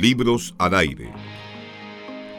Libros 0.00 0.54
al 0.58 0.74
aire. 0.76 1.10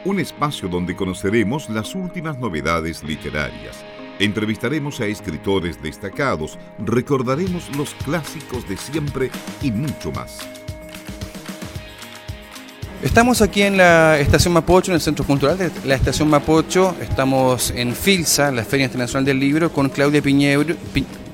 Un 0.06 0.18
espacio 0.18 0.66
donde 0.66 0.96
conoceremos 0.96 1.68
las 1.68 1.94
últimas 1.94 2.38
novedades 2.38 3.02
literarias. 3.02 3.84
Entrevistaremos 4.18 4.98
a 5.00 5.06
escritores 5.06 5.82
destacados, 5.82 6.58
recordaremos 6.78 7.68
los 7.76 7.92
clásicos 8.06 8.66
de 8.66 8.78
siempre 8.78 9.30
y 9.60 9.70
mucho 9.72 10.10
más. 10.10 10.38
Estamos 13.02 13.42
aquí 13.42 13.60
en 13.60 13.76
la 13.76 14.18
Estación 14.18 14.54
Mapocho, 14.54 14.92
en 14.92 14.94
el 14.94 15.02
Centro 15.02 15.26
Cultural 15.26 15.58
de 15.58 15.70
la 15.84 15.96
Estación 15.96 16.30
Mapocho. 16.30 16.96
Estamos 17.02 17.72
en 17.76 17.94
FILSA, 17.94 18.52
la 18.52 18.64
Feria 18.64 18.86
Internacional 18.86 19.26
del 19.26 19.38
Libro, 19.38 19.70
con 19.70 19.90
Claudia 19.90 20.22
Piñeiro, 20.22 20.76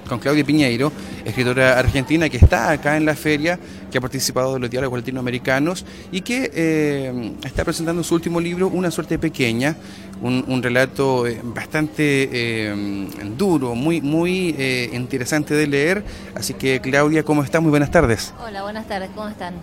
con 0.09 0.19
Claudia 0.19 0.45
Piñeiro, 0.45 0.91
escritora 1.27 1.79
argentina 1.79 2.29
que 2.29 2.37
está 2.37 2.71
acá 2.71 2.97
en 2.97 3.05
la 3.05 3.15
feria, 3.15 3.59
que 3.91 3.99
ha 3.99 4.01
participado 4.01 4.55
de 4.55 4.61
los 4.61 4.71
diálogos 4.71 5.01
latinoamericanos 5.01 5.85
y 6.13 6.21
que 6.21 6.51
eh, 6.55 7.33
está 7.45 7.65
presentando 7.65 8.03
su 8.05 8.15
último 8.15 8.41
libro, 8.41 8.69
Una 8.69 8.91
suerte 8.91 9.19
pequeña, 9.19 9.77
un, 10.23 10.63
relato 10.63 11.27
eh, 11.27 11.41
bastante 11.43 12.29
eh, 12.33 13.09
duro, 13.37 13.75
muy, 13.75 14.01
muy 14.01 14.55
interesante 14.93 15.55
de 15.55 15.67
leer. 15.67 16.05
Así 16.35 16.55
que 16.55 16.81
Claudia, 16.81 17.25
¿cómo 17.25 17.43
estás? 17.43 17.61
Muy 17.61 17.71
buenas 17.71 17.91
tardes. 17.91 18.33
Hola, 18.45 18.63
buenas 18.63 18.87
tardes, 18.87 19.11
¿cómo 19.15 19.29
están? 19.29 19.55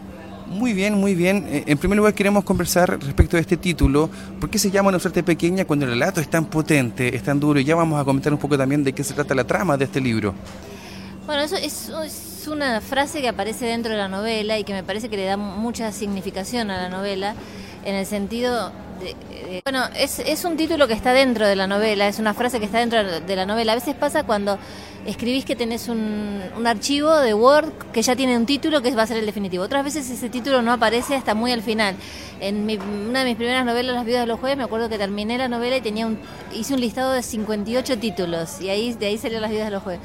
Muy 0.47 0.73
bien, 0.73 0.95
muy 0.95 1.15
bien. 1.15 1.63
En 1.65 1.77
primer 1.77 1.97
lugar 1.97 2.13
queremos 2.13 2.43
conversar 2.43 2.99
respecto 3.01 3.37
de 3.37 3.41
este 3.41 3.57
título. 3.57 4.09
¿Por 4.39 4.49
qué 4.49 4.59
se 4.59 4.69
llama 4.69 4.89
Una 4.89 4.99
suerte 4.99 5.23
pequeña 5.23 5.65
cuando 5.65 5.85
el 5.85 5.93
relato 5.93 6.19
es 6.19 6.29
tan 6.29 6.45
potente, 6.45 7.15
es 7.15 7.23
tan 7.23 7.39
duro? 7.39 7.59
Y 7.59 7.63
ya 7.63 7.75
vamos 7.75 7.99
a 7.99 8.03
comentar 8.03 8.33
un 8.33 8.39
poco 8.39 8.57
también 8.57 8.83
de 8.83 8.93
qué 8.93 9.03
se 9.03 9.13
trata 9.13 9.33
la 9.33 9.45
trama 9.45 9.77
de 9.77 9.85
este 9.85 10.01
libro. 10.01 10.35
Bueno, 11.25 11.41
eso 11.41 11.55
es, 11.55 11.89
una 12.51 12.81
frase 12.81 13.21
que 13.21 13.29
aparece 13.29 13.65
dentro 13.65 13.93
de 13.93 13.97
la 13.97 14.09
novela 14.09 14.59
y 14.59 14.65
que 14.65 14.73
me 14.73 14.83
parece 14.83 15.07
que 15.07 15.15
le 15.15 15.23
da 15.23 15.37
mucha 15.37 15.93
significación 15.93 16.69
a 16.69 16.75
la 16.75 16.89
novela, 16.89 17.35
en 17.85 17.95
el 17.95 18.05
sentido 18.05 18.73
de, 18.99 19.61
bueno, 19.63 19.85
es, 19.95 20.19
es, 20.19 20.43
un 20.43 20.57
título 20.57 20.85
que 20.85 20.93
está 20.93 21.13
dentro 21.13 21.47
de 21.47 21.55
la 21.55 21.67
novela, 21.67 22.09
es 22.09 22.19
una 22.19 22.33
frase 22.33 22.59
que 22.59 22.65
está 22.65 22.79
dentro 22.79 23.21
de 23.21 23.35
la 23.37 23.45
novela. 23.45 23.71
A 23.71 23.75
veces 23.75 23.95
pasa 23.95 24.23
cuando 24.23 24.59
escribís 25.05 25.45
que 25.45 25.55
tenés 25.55 25.87
un, 25.87 26.41
un 26.57 26.67
archivo 26.67 27.15
de 27.17 27.33
Word 27.33 27.71
que 27.93 28.01
ya 28.01 28.17
tiene 28.17 28.35
un 28.35 28.45
título 28.45 28.81
que 28.81 28.93
va 28.93 29.03
a 29.03 29.07
ser 29.07 29.17
el 29.17 29.25
definitivo. 29.25 29.63
Otras 29.63 29.85
veces 29.85 30.09
ese 30.09 30.27
título 30.27 30.61
no 30.61 30.73
aparece 30.73 31.15
hasta 31.15 31.33
muy 31.33 31.53
al 31.53 31.61
final. 31.61 31.95
En 32.41 32.69
una 33.09 33.19
de 33.19 33.25
mis 33.25 33.37
primeras 33.37 33.65
novelas, 33.65 33.95
Las 33.95 34.05
vidas 34.05 34.21
de 34.21 34.27
los 34.27 34.41
jueves, 34.41 34.57
me 34.57 34.65
acuerdo 34.65 34.89
que 34.89 34.97
terminé 34.97 35.37
la 35.37 35.47
novela 35.47 35.77
y 35.77 35.81
tenía 35.81 36.05
un, 36.05 36.19
hice 36.53 36.73
un 36.73 36.81
listado 36.81 37.13
de 37.13 37.23
58 37.23 37.97
títulos 37.99 38.59
y 38.59 38.67
ahí 38.67 38.93
de 38.93 39.05
ahí 39.05 39.17
salió 39.17 39.39
Las 39.39 39.51
vidas 39.51 39.67
de 39.67 39.71
los 39.71 39.83
jueves. 39.83 40.01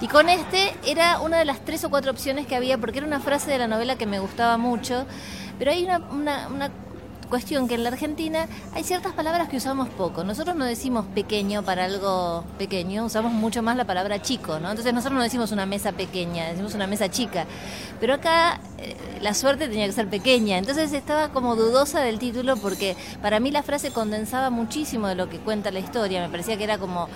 Y 0.00 0.06
con 0.06 0.28
este 0.28 0.72
era 0.86 1.20
una 1.20 1.38
de 1.38 1.44
las 1.44 1.64
tres 1.64 1.82
o 1.84 1.90
cuatro 1.90 2.12
opciones 2.12 2.46
que 2.46 2.54
había, 2.54 2.78
porque 2.78 2.98
era 2.98 3.06
una 3.06 3.18
frase 3.18 3.50
de 3.50 3.58
la 3.58 3.66
novela 3.66 3.96
que 3.96 4.06
me 4.06 4.20
gustaba 4.20 4.56
mucho, 4.56 5.06
pero 5.58 5.72
hay 5.72 5.84
una, 5.84 5.98
una, 6.48 6.70
cuestión 7.28 7.68
que 7.68 7.74
en 7.74 7.82
la 7.82 7.90
Argentina 7.90 8.46
hay 8.72 8.84
ciertas 8.84 9.12
palabras 9.12 9.50
que 9.50 9.58
usamos 9.58 9.90
poco. 9.90 10.24
Nosotros 10.24 10.56
no 10.56 10.64
decimos 10.64 11.04
pequeño 11.14 11.62
para 11.62 11.84
algo 11.84 12.42
pequeño, 12.56 13.04
usamos 13.04 13.32
mucho 13.32 13.62
más 13.62 13.76
la 13.76 13.84
palabra 13.84 14.22
chico, 14.22 14.58
¿no? 14.60 14.70
Entonces 14.70 14.94
nosotros 14.94 15.18
no 15.18 15.22
decimos 15.22 15.52
una 15.52 15.66
mesa 15.66 15.92
pequeña, 15.92 16.46
decimos 16.46 16.74
una 16.74 16.86
mesa 16.86 17.10
chica. 17.10 17.44
Pero 18.00 18.14
acá 18.14 18.60
eh, 18.78 18.96
la 19.20 19.34
suerte 19.34 19.68
tenía 19.68 19.84
que 19.84 19.92
ser 19.92 20.08
pequeña, 20.08 20.56
entonces 20.56 20.90
estaba 20.94 21.28
como 21.28 21.54
dudosa 21.54 22.00
del 22.00 22.18
título 22.18 22.56
porque 22.56 22.96
para 23.20 23.40
mí 23.40 23.50
la 23.50 23.62
frase 23.62 23.90
condensaba 23.90 24.48
muchísimo 24.48 25.06
de 25.06 25.14
lo 25.14 25.28
que 25.28 25.38
cuenta 25.38 25.70
la 25.70 25.80
historia, 25.80 26.22
me 26.22 26.30
parecía 26.30 26.56
que 26.56 26.64
era 26.64 26.78
como 26.78 27.08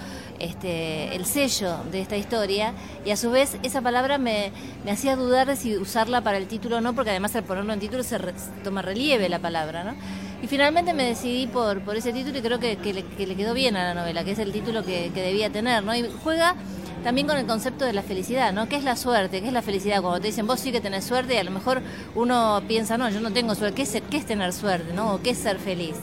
este, 0.43 1.15
el 1.15 1.25
sello 1.25 1.77
de 1.91 2.01
esta 2.01 2.17
historia 2.17 2.75
y 3.05 3.11
a 3.11 3.17
su 3.17 3.31
vez 3.31 3.57
esa 3.63 3.81
palabra 3.81 4.19
me, 4.19 4.53
hacía 4.91 5.15
dudar 5.15 5.47
de 5.47 5.57
si 5.57 5.77
usarla 5.77 6.21
para 6.21 6.37
el 6.37 6.49
título 6.49 6.79
o 6.79 6.81
no, 6.81 6.95
porque 6.95 7.11
además 7.11 7.35
al 7.37 7.45
ponerlo 7.45 7.73
en 7.73 7.81
título 7.81 8.03
se 8.03 8.19
toma 8.65 8.83
relieve 8.83 9.29
la 9.29 9.39
palabra, 9.39 9.85
¿no? 9.85 9.95
Y 10.43 10.49
finalmente 10.49 10.93
me 10.93 11.05
decidí 11.05 11.47
por, 11.47 11.83
por 11.83 11.97
ese 11.97 12.13
título 12.13 12.37
y 12.39 12.43
creo 12.43 12.59
que, 12.59 12.77
le, 12.93 13.37
quedó 13.37 13.55
bien 13.55 13.77
a 13.77 13.85
la 13.85 13.95
novela, 13.95 14.25
que 14.25 14.33
es 14.33 14.41
el 14.41 14.51
título 14.51 14.85
que, 14.85 15.11
debía 15.15 15.51
tener, 15.51 15.85
¿no? 15.85 15.95
Y 15.95 16.11
juega 16.25 16.57
también 17.05 17.29
con 17.29 17.37
el 17.37 17.47
concepto 17.47 17.85
de 17.85 17.93
la 17.93 18.03
felicidad, 18.03 18.53
¿no? 18.53 18.69
¿Qué 18.69 18.75
es 18.75 18.85
la 18.85 18.97
suerte? 18.97 19.41
¿Qué 19.41 19.47
es 19.47 19.53
la 19.53 19.63
felicidad? 19.63 20.03
Cuando 20.03 20.21
te 20.21 20.27
dicen, 20.27 20.49
vos 20.49 20.59
sí 20.59 20.73
que 20.73 20.81
tenés 20.81 21.05
suerte, 21.05 21.35
y 21.35 21.39
a 21.39 21.45
lo 21.45 21.53
mejor 21.53 21.81
uno 22.17 22.61
piensa, 22.67 22.99
no, 22.99 23.09
yo 23.09 23.21
no 23.21 23.33
tengo 23.33 23.55
suerte. 23.55 23.77
¿Qué 23.77 23.83
es, 23.83 24.03
qué 24.11 24.17
es 24.17 24.27
tener 24.27 24.53
suerte, 24.53 24.93
no? 24.93 25.15
¿O 25.15 25.23
qué 25.23 25.31
es 25.31 25.39
ser 25.39 25.59
feliz? 25.59 25.97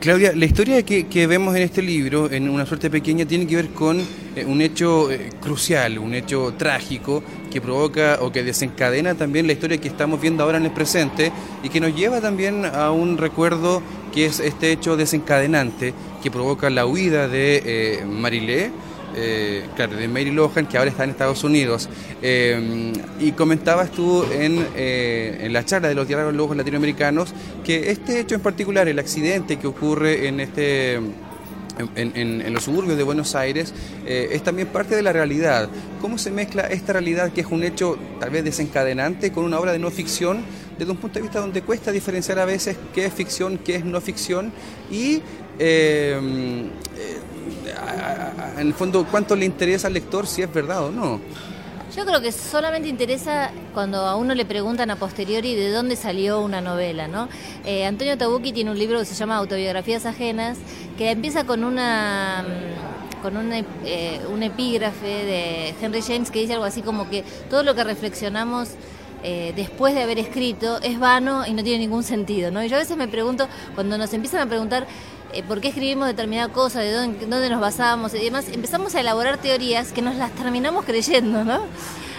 Claudia, 0.00 0.32
la 0.34 0.44
historia 0.44 0.82
que, 0.82 1.26
vemos 1.26 1.54
en 1.56 1.62
este 1.62 1.82
libro, 1.82 2.30
en 2.30 2.48
una 2.48 2.66
suerte 2.66 2.90
pequeña, 2.90 3.26
tiene 3.26 3.46
que 3.46 3.56
ver 3.56 3.68
con 3.70 4.00
eh, 4.00 4.44
un 4.46 4.60
hecho 4.60 5.10
eh, 5.10 5.30
crucial, 5.40 5.98
un 5.98 6.14
hecho 6.14 6.54
trágico 6.58 7.22
que 7.50 7.60
provoca 7.60 8.18
o 8.20 8.32
que 8.32 8.42
desencadena 8.42 9.14
también 9.14 9.46
la 9.46 9.52
historia 9.52 9.78
que 9.78 9.88
estamos 9.88 10.20
viendo 10.20 10.42
ahora 10.42 10.58
en 10.58 10.64
el 10.64 10.72
presente 10.72 11.32
y 11.62 11.68
que 11.68 11.80
nos 11.80 11.94
lleva 11.94 12.20
también 12.20 12.64
a 12.64 12.90
un 12.90 13.18
recuerdo 13.18 13.82
que 14.12 14.26
es 14.26 14.40
este 14.40 14.72
hecho 14.72 14.96
desencadenante 14.96 15.94
que 16.22 16.30
provoca 16.30 16.70
la 16.70 16.86
huida 16.86 17.28
de 17.28 17.62
eh, 17.64 18.04
Marilé 18.04 18.70
eh, 19.16 19.64
claro, 19.76 19.96
de 19.96 20.08
Mary 20.08 20.30
Lohan, 20.30 20.66
que 20.66 20.76
ahora 20.76 20.90
está 20.90 21.04
en 21.04 21.10
Estados 21.10 21.44
Unidos. 21.44 21.88
Eh, 22.20 22.92
y 23.20 23.32
comentabas 23.32 23.90
tú 23.90 24.24
en, 24.32 24.66
eh, 24.76 25.38
en, 25.42 25.52
la 25.52 25.64
charla 25.64 25.88
de 25.88 25.94
los 25.94 26.08
diálogos 26.08 26.56
latinoamericanos 26.56 27.32
que 27.64 27.90
este 27.90 28.18
hecho 28.18 28.34
en 28.34 28.40
particular, 28.40 28.88
el 28.88 28.98
accidente 28.98 29.58
que 29.58 29.66
ocurre 29.66 30.28
en 30.28 30.40
este... 30.40 31.00
En, 31.96 32.54
los 32.54 32.62
suburbios 32.62 32.96
de 32.96 33.02
Buenos 33.02 33.34
Aires 33.34 33.74
es 34.06 34.44
también 34.44 34.68
parte 34.68 34.94
de 34.94 35.02
la 35.02 35.12
realidad. 35.12 35.68
¿Cómo 36.00 36.18
se 36.18 36.30
mezcla 36.30 36.62
esta 36.68 36.92
realidad 36.92 37.32
que 37.32 37.40
es 37.40 37.48
un 37.48 37.64
hecho 37.64 37.98
tal 38.20 38.30
vez 38.30 38.44
desencadenante 38.44 39.32
con 39.32 39.44
una 39.44 39.58
obra 39.58 39.72
de 39.72 39.80
no 39.80 39.90
ficción 39.90 40.44
desde 40.78 40.92
un 40.92 40.98
punto 40.98 41.18
de 41.18 41.22
vista 41.22 41.40
donde 41.40 41.62
cuesta 41.62 41.90
diferenciar 41.90 42.38
a 42.38 42.44
veces 42.44 42.76
qué 42.94 43.06
es 43.06 43.12
ficción, 43.12 43.58
qué 43.58 43.74
es 43.74 43.84
no 43.84 44.00
ficción 44.00 44.52
y 44.88 45.20
en 48.58 48.68
el 48.68 48.74
fondo, 48.74 49.06
¿cuánto 49.10 49.36
le 49.36 49.44
interesa 49.44 49.88
al 49.88 49.94
lector 49.94 50.26
si 50.26 50.42
es 50.42 50.52
verdad 50.52 50.84
o 50.84 50.90
no? 50.90 51.20
Yo 51.94 52.04
creo 52.04 52.20
que 52.20 52.32
solamente 52.32 52.88
interesa 52.88 53.52
cuando 53.72 53.98
a 53.98 54.16
uno 54.16 54.34
le 54.34 54.44
preguntan 54.44 54.90
a 54.90 54.96
posteriori 54.96 55.54
de 55.54 55.70
dónde 55.70 55.94
salió 55.94 56.40
una 56.40 56.60
novela, 56.60 57.06
¿no? 57.06 57.28
Eh, 57.64 57.86
Antonio 57.86 58.18
Tabucchi 58.18 58.52
tiene 58.52 58.72
un 58.72 58.78
libro 58.78 58.98
que 58.98 59.04
se 59.04 59.14
llama 59.14 59.36
Autobiografías 59.36 60.04
ajenas, 60.04 60.58
que 60.98 61.12
empieza 61.12 61.44
con 61.44 61.62
una 61.62 62.44
mm, 62.44 63.22
con 63.22 63.36
eh, 63.52 64.20
un 64.30 64.42
epígrafe 64.42 65.06
de 65.06 65.74
Henry 65.80 66.02
James 66.02 66.30
que 66.30 66.40
dice 66.40 66.54
algo 66.54 66.64
así 66.64 66.82
como 66.82 67.08
que 67.08 67.22
todo 67.48 67.62
lo 67.62 67.74
que 67.74 67.84
reflexionamos 67.84 68.70
eh, 69.22 69.54
después 69.56 69.94
de 69.94 70.02
haber 70.02 70.18
escrito 70.18 70.78
es 70.82 70.98
vano 70.98 71.46
y 71.46 71.54
no 71.54 71.62
tiene 71.62 71.78
ningún 71.78 72.02
sentido, 72.02 72.50
¿no? 72.50 72.62
Y 72.62 72.68
yo 72.68 72.76
a 72.76 72.80
veces 72.80 72.94
me 72.98 73.08
pregunto, 73.08 73.48
cuando 73.74 73.96
nos 73.96 74.12
empiezan 74.12 74.40
a 74.40 74.46
preguntar 74.46 74.86
eh, 75.34 75.42
por 75.42 75.60
qué 75.60 75.68
escribimos 75.68 76.06
determinada 76.06 76.48
cosa, 76.48 76.80
de 76.80 76.92
dónde, 76.92 77.50
nos 77.50 77.60
basábamos 77.60 78.14
y 78.14 78.18
demás, 78.18 78.46
empezamos 78.52 78.94
a 78.94 79.00
elaborar 79.00 79.38
teorías 79.38 79.92
que 79.92 80.02
nos 80.02 80.16
las 80.16 80.32
terminamos 80.32 80.84
creyendo, 80.84 81.44
¿no? 81.44 81.60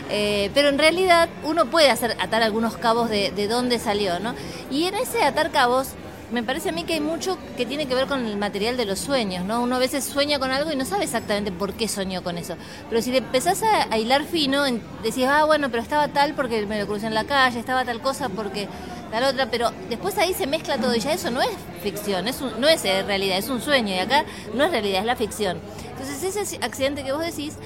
Eh, 0.10 0.52
pero 0.54 0.70
en 0.70 0.78
realidad 0.78 1.30
uno 1.44 1.66
puede 1.66 1.90
hacer 1.90 2.16
atar 2.20 2.44
algunos 2.44 2.78
cabos 2.78 3.10
de, 3.10 3.32
de 3.32 3.48
dónde 3.48 3.80
salió, 3.80 4.20
¿no? 4.20 4.36
Y 4.70 4.86
en 4.86 4.96
ese 4.96 5.24
atar 5.24 5.52
cabos 5.52 5.96
me 6.32 6.44
parece 6.44 6.70
a 6.70 6.72
mí 6.72 6.84
que 6.84 6.94
hay 6.94 7.02
mucho 7.02 7.38
que 7.56 7.66
tiene 7.66 7.88
que 7.88 7.96
ver 7.96 8.08
con 8.08 8.26
el 8.26 8.38
material 8.38 8.78
de 8.78 8.86
los 8.86 9.00
sueños, 9.00 9.46
¿no? 9.46 9.62
Uno 9.62 9.76
a 9.76 9.80
veces 9.80 10.04
sueña 10.04 10.40
con 10.40 10.52
algo 10.52 10.72
y 10.72 10.76
no 10.76 10.86
sabe 10.86 11.04
exactamente 11.04 11.52
por 11.52 11.74
qué 11.74 11.88
soñó 11.88 12.24
con 12.24 12.38
eso. 12.38 12.56
Pero 12.90 13.02
si 13.02 13.12
le 13.12 13.20
empezás 13.20 13.62
a, 13.64 13.98
hilar 13.98 14.24
fino, 14.24 14.64
decís, 14.64 15.26
ah, 15.28 15.46
bueno, 15.46 15.70
pero 15.70 15.84
estaba 15.84 16.08
tal 16.08 16.34
porque 16.34 16.66
me 16.66 16.80
lo 16.80 16.88
crucé 16.88 17.08
en 17.08 17.14
la 17.14 17.26
calle, 17.26 17.60
estaba 17.60 17.86
tal 17.86 18.02
cosa 18.02 18.30
porque 18.30 18.68
tal 19.16 19.24
otra, 19.24 19.46
pero 19.50 19.72
después 19.88 20.18
ahí 20.18 20.34
se 20.34 20.46
mezcla 20.46 20.78
todo 20.78 20.94
y 20.94 21.00
ya 21.00 21.14
eso 21.14 21.32
no 21.32 21.42
es 21.42 21.50
ficción, 21.82 22.28
es 22.28 22.42
no 22.42 22.68
es 22.68 22.84
eh, 22.84 23.02
realidad, 23.04 23.38
es 23.38 23.48
un 23.48 23.62
sueño 23.62 23.96
y 23.96 24.00
acá 24.00 24.26
no 24.54 24.66
es 24.66 24.72
realidad, 24.72 25.00
es 25.00 25.06
la 25.06 25.16
ficción. 25.16 25.58
Entonces 25.92 26.36
ese 26.36 26.58
accidente 26.62 27.02
que 27.06 27.14
vos 27.14 27.24
decís, 27.26 27.58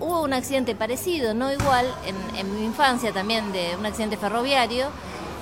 hubo 0.00 0.22
un 0.22 0.32
accidente 0.32 0.74
parecido, 0.74 1.34
no 1.34 1.52
igual, 1.52 1.86
en, 2.06 2.38
en 2.38 2.56
mi 2.56 2.64
infancia 2.64 3.12
también, 3.12 3.52
de 3.52 3.76
un 3.78 3.84
accidente 3.84 4.16
ferroviario 4.16 4.86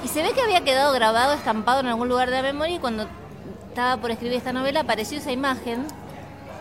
y 0.04 0.08
se 0.08 0.20
ve 0.20 0.32
que 0.32 0.40
había 0.40 0.62
quedado 0.62 0.92
grabado, 0.92 1.34
estampado 1.34 1.78
en 1.78 1.86
algún 1.86 2.08
lugar 2.08 2.28
de 2.28 2.34
la 2.34 2.42
memoria 2.42 2.74
y 2.74 2.78
cuando 2.80 3.06
estaba 3.68 3.98
por 3.98 4.10
escribir 4.10 4.36
esta 4.36 4.52
novela 4.52 4.80
apareció 4.80 5.18
esa 5.18 5.30
imagen 5.30 5.86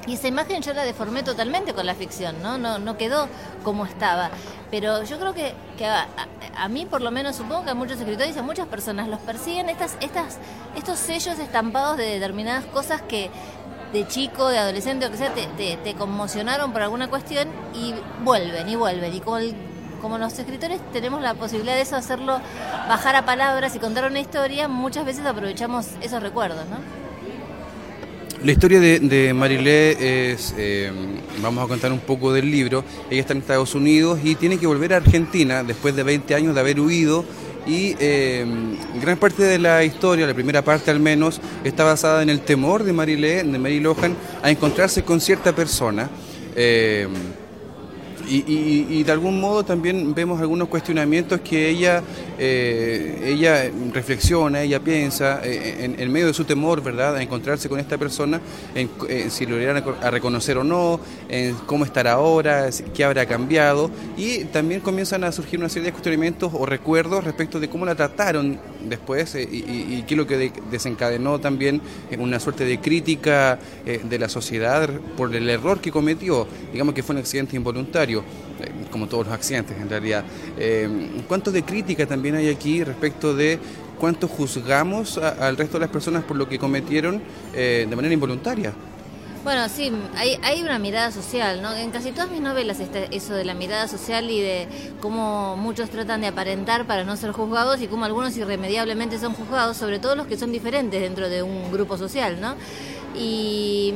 y 0.09 0.13
esa 0.13 0.27
imagen 0.27 0.63
yo 0.63 0.73
la 0.73 0.83
deformé 0.83 1.21
totalmente 1.21 1.73
con 1.73 1.85
la 1.85 1.93
ficción, 1.93 2.41
¿no? 2.41 2.57
No, 2.57 2.79
no 2.79 2.97
quedó 2.97 3.27
como 3.63 3.85
estaba. 3.85 4.31
Pero 4.71 5.03
yo 5.03 5.19
creo 5.19 5.35
que, 5.35 5.53
que 5.77 5.85
a, 5.85 6.67
mí, 6.67 6.87
por 6.87 7.01
lo 7.01 7.11
menos, 7.11 7.35
supongo 7.35 7.63
que 7.63 7.69
a 7.69 7.75
muchos 7.75 7.99
escritores 7.99 8.35
y 8.35 8.39
a 8.39 8.41
muchas 8.41 8.67
personas 8.67 9.07
los 9.07 9.19
persiguen 9.19 9.69
estas, 9.69 9.97
estas, 10.01 10.39
estos 10.75 10.97
sellos 10.97 11.37
estampados 11.37 11.97
de 11.97 12.05
determinadas 12.05 12.65
cosas 12.65 13.03
que 13.03 13.29
de 13.93 14.07
chico, 14.07 14.49
de 14.49 14.57
adolescente 14.57 15.05
o 15.05 15.11
que 15.11 15.17
sea, 15.17 15.31
te, 15.31 15.45
te, 15.45 15.77
te 15.77 15.93
conmocionaron 15.93 16.73
por 16.73 16.81
alguna 16.81 17.07
cuestión 17.07 17.47
y 17.75 17.93
vuelven 18.23 18.67
y 18.67 18.75
vuelven. 18.75 19.13
Y 19.13 19.19
como 19.19 19.37
el 19.37 19.55
como 20.01 20.17
los 20.17 20.39
escritores 20.39 20.79
tenemos 20.91 21.21
la 21.21 21.33
posibilidad 21.33 21.75
de 21.75 21.81
eso, 21.81 21.97
hacerlo 21.97 22.39
bajar 22.87 23.15
a 23.17 23.25
palabras 23.25 23.75
y 23.75 23.79
contar 23.79 24.05
una 24.05 24.21
historia, 24.21 24.69
muchas 24.69 25.05
veces 25.05 25.25
aprovechamos 25.25 25.87
esos 26.01 26.23
recuerdos, 26.23 26.65
¿no? 26.67 27.08
La 28.43 28.53
historia 28.53 28.79
de, 28.79 29.33
Marilé 29.33 30.31
es, 30.31 30.55
eh, 30.57 30.89
vamos 31.41 31.65
a 31.65 31.67
contar 31.67 31.91
un 31.91 31.99
poco 31.99 32.31
del 32.31 32.49
libro, 32.49 32.85
ella 33.09 33.19
está 33.19 33.33
en 33.33 33.39
Estados 33.39 33.75
Unidos 33.75 34.19
y 34.23 34.35
tiene 34.35 34.57
que 34.57 34.65
volver 34.65 34.93
a 34.93 34.97
Argentina 34.97 35.61
después 35.61 35.93
de 35.93 36.03
20 36.03 36.35
años 36.35 36.55
de 36.55 36.61
haber 36.61 36.79
huido 36.79 37.25
y 37.67 37.93
gran 39.01 39.17
parte 39.19 39.43
de 39.43 39.59
la 39.59 39.83
historia, 39.83 40.25
la 40.25 40.33
primera 40.33 40.63
parte 40.63 40.89
al 40.89 41.01
menos, 41.01 41.41
está 41.65 41.83
basada 41.83 42.23
en 42.23 42.29
el 42.29 42.39
temor 42.39 42.83
de 42.85 42.93
Marilé, 42.93 43.43
de 43.43 43.59
Mary 43.59 43.81
Lohan, 43.81 44.15
a 44.41 44.49
encontrarse 44.49 45.03
con 45.03 45.19
cierta 45.19 45.53
persona. 45.53 46.09
Y, 48.29 49.03
de 49.03 49.11
algún 49.11 49.39
modo 49.39 49.63
también 49.63 50.13
vemos 50.13 50.39
algunos 50.39 50.67
cuestionamientos 50.67 51.41
que 51.41 51.69
ella, 51.69 52.03
eh, 52.41 53.19
ella 53.25 53.69
reflexiona, 53.93 54.61
ella 54.61 54.79
piensa 54.79 55.41
eh, 55.43 55.93
en, 55.97 56.11
medio 56.11 56.27
de 56.27 56.33
su 56.33 56.45
temor, 56.45 56.81
¿verdad?, 56.81 57.17
a 57.17 57.21
encontrarse 57.21 57.67
con 57.67 57.81
esta 57.81 57.97
persona, 57.97 58.39
en, 58.73 58.89
si 59.29 59.45
lo 59.45 59.61
irán 59.61 59.83
a, 60.01 60.09
reconocer 60.09 60.57
o 60.57 60.63
no, 60.63 61.01
en 61.27 61.53
cómo 61.65 61.83
estará 61.83 62.13
ahora, 62.13 62.69
qué 62.93 63.03
habrá 63.03 63.25
cambiado, 63.25 63.91
y 64.15 64.45
también 64.45 64.79
comienzan 64.79 65.25
a 65.25 65.33
surgir 65.33 65.59
una 65.59 65.67
serie 65.67 65.87
de 65.87 65.91
cuestionamientos 65.91 66.53
o 66.53 66.65
recuerdos 66.65 67.25
respecto 67.25 67.59
de 67.59 67.67
cómo 67.67 67.85
la 67.85 67.95
trataron 67.95 68.57
después 68.87 69.35
eh, 69.35 69.45
y, 69.51 70.03
qué 70.03 70.13
es 70.13 70.17
lo 70.17 70.25
que 70.25 70.53
desencadenó 70.71 71.39
también 71.39 71.81
una 72.17 72.39
suerte 72.39 72.63
de 72.63 72.79
crítica 72.79 73.59
de 73.85 74.19
la 74.19 74.29
sociedad 74.29 74.89
por 75.17 75.35
el 75.35 75.49
error 75.49 75.81
que 75.81 75.91
cometió, 75.91 76.47
digamos 76.71 76.93
que 76.93 77.03
fue 77.03 77.15
un 77.15 77.19
accidente 77.19 77.57
involuntario. 77.57 78.23
Eh, 78.61 78.71
como 78.91 79.07
todos 79.07 79.27
los 79.27 79.33
accidentes 79.33 79.77
en 79.77 79.89
realidad. 79.89 80.23
Eh, 80.57 81.21
¿Cuánto 81.27 81.51
de 81.51 81.63
crítica 81.63 82.05
también 82.05 82.35
hay 82.35 82.49
aquí 82.49 82.83
respecto 82.83 83.35
de 83.35 83.59
cuánto 83.99 84.27
juzgamos 84.27 85.17
al 85.17 85.57
resto 85.57 85.77
de 85.77 85.81
las 85.81 85.89
personas 85.89 86.23
por 86.23 86.37
lo 86.37 86.47
que 86.47 86.57
cometieron 86.57 87.21
eh, 87.53 87.85
de 87.89 87.95
manera 87.95 88.13
involuntaria? 88.13 88.73
Bueno, 89.43 89.69
sí, 89.69 89.91
hay, 90.17 90.37
hay, 90.43 90.61
una 90.61 90.79
mirada 90.79 91.11
social, 91.11 91.61
¿no? 91.61 91.73
En 91.73 91.91
casi 91.91 92.11
todas 92.11 92.29
mis 92.29 92.41
novelas 92.41 92.81
está 92.81 92.99
eso 93.05 93.33
de 93.33 93.45
la 93.45 93.53
mirada 93.53 93.87
social 93.87 94.29
y 94.29 94.41
de 94.41 94.67
cómo 94.99 95.55
muchos 95.55 95.89
tratan 95.89 96.19
de 96.19 96.27
aparentar 96.27 96.85
para 96.85 97.05
no 97.05 97.15
ser 97.15 97.31
juzgados 97.31 97.81
y 97.81 97.87
cómo 97.87 98.03
algunos 98.03 98.35
irremediablemente 98.35 99.17
son 99.17 99.33
juzgados, 99.33 99.77
sobre 99.77 99.99
todo 99.99 100.15
los 100.17 100.27
que 100.27 100.37
son 100.37 100.51
diferentes 100.51 101.01
dentro 101.01 101.29
de 101.29 101.41
un 101.41 101.71
grupo 101.71 101.97
social, 101.97 102.41
¿no? 102.41 102.55
Y 103.15 103.93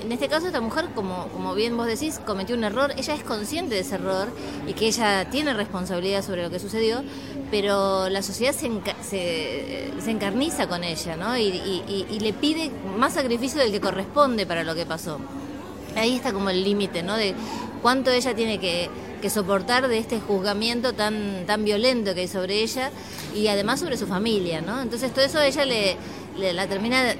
en 0.00 0.12
este 0.12 0.28
caso 0.28 0.46
esta 0.46 0.60
mujer, 0.60 0.86
como, 0.94 1.28
como 1.28 1.54
bien 1.54 1.76
vos 1.76 1.86
decís, 1.86 2.20
cometió 2.24 2.56
un 2.56 2.64
error, 2.64 2.92
ella 2.96 3.14
es 3.14 3.22
consciente 3.22 3.74
de 3.74 3.80
ese 3.80 3.96
error 3.96 4.28
y 4.66 4.72
que 4.72 4.86
ella 4.86 5.28
tiene 5.30 5.52
responsabilidad 5.54 6.24
sobre 6.24 6.42
lo 6.42 6.50
que 6.50 6.58
sucedió, 6.58 7.02
pero 7.50 8.08
la 8.08 8.22
sociedad 8.22 8.52
se, 8.52 8.70
se, 9.02 10.10
encarniza 10.10 10.68
con 10.68 10.84
ella, 10.84 11.16
¿no? 11.16 11.36
Y, 11.36 11.82
y, 11.88 12.20
le 12.20 12.32
pide 12.32 12.70
más 12.96 13.14
sacrificio 13.14 13.60
del 13.60 13.72
que 13.72 13.80
corresponde 13.80 14.46
para 14.46 14.64
lo 14.64 14.74
que 14.74 14.86
pasó. 14.86 15.18
Ahí 15.96 16.16
está 16.16 16.32
como 16.32 16.50
el 16.50 16.62
límite, 16.62 17.02
¿no? 17.02 17.16
De 17.16 17.34
cuánto 17.82 18.10
ella 18.10 18.34
tiene 18.34 18.58
que, 18.58 18.88
que 19.20 19.30
soportar 19.30 19.88
de 19.88 19.98
este 19.98 20.20
juzgamiento 20.20 20.92
tan, 20.92 21.44
tan 21.46 21.64
violento 21.64 22.14
que 22.14 22.20
hay 22.20 22.28
sobre 22.28 22.62
ella 22.62 22.90
y 23.34 23.48
además 23.48 23.80
sobre 23.80 23.96
su 23.96 24.06
familia, 24.06 24.60
¿no? 24.60 24.80
Entonces 24.80 25.12
todo 25.12 25.24
eso 25.24 25.40
ella 25.40 25.64
le, 25.64 25.96
le 26.36 26.52
la 26.52 26.66
termina 26.66 27.14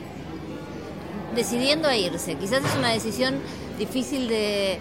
decidiendo 1.35 1.89
a 1.89 1.97
irse. 1.97 2.37
Quizás 2.37 2.65
es 2.65 2.77
una 2.77 2.91
decisión 2.91 3.37
difícil 3.79 4.29
de, 4.29 4.81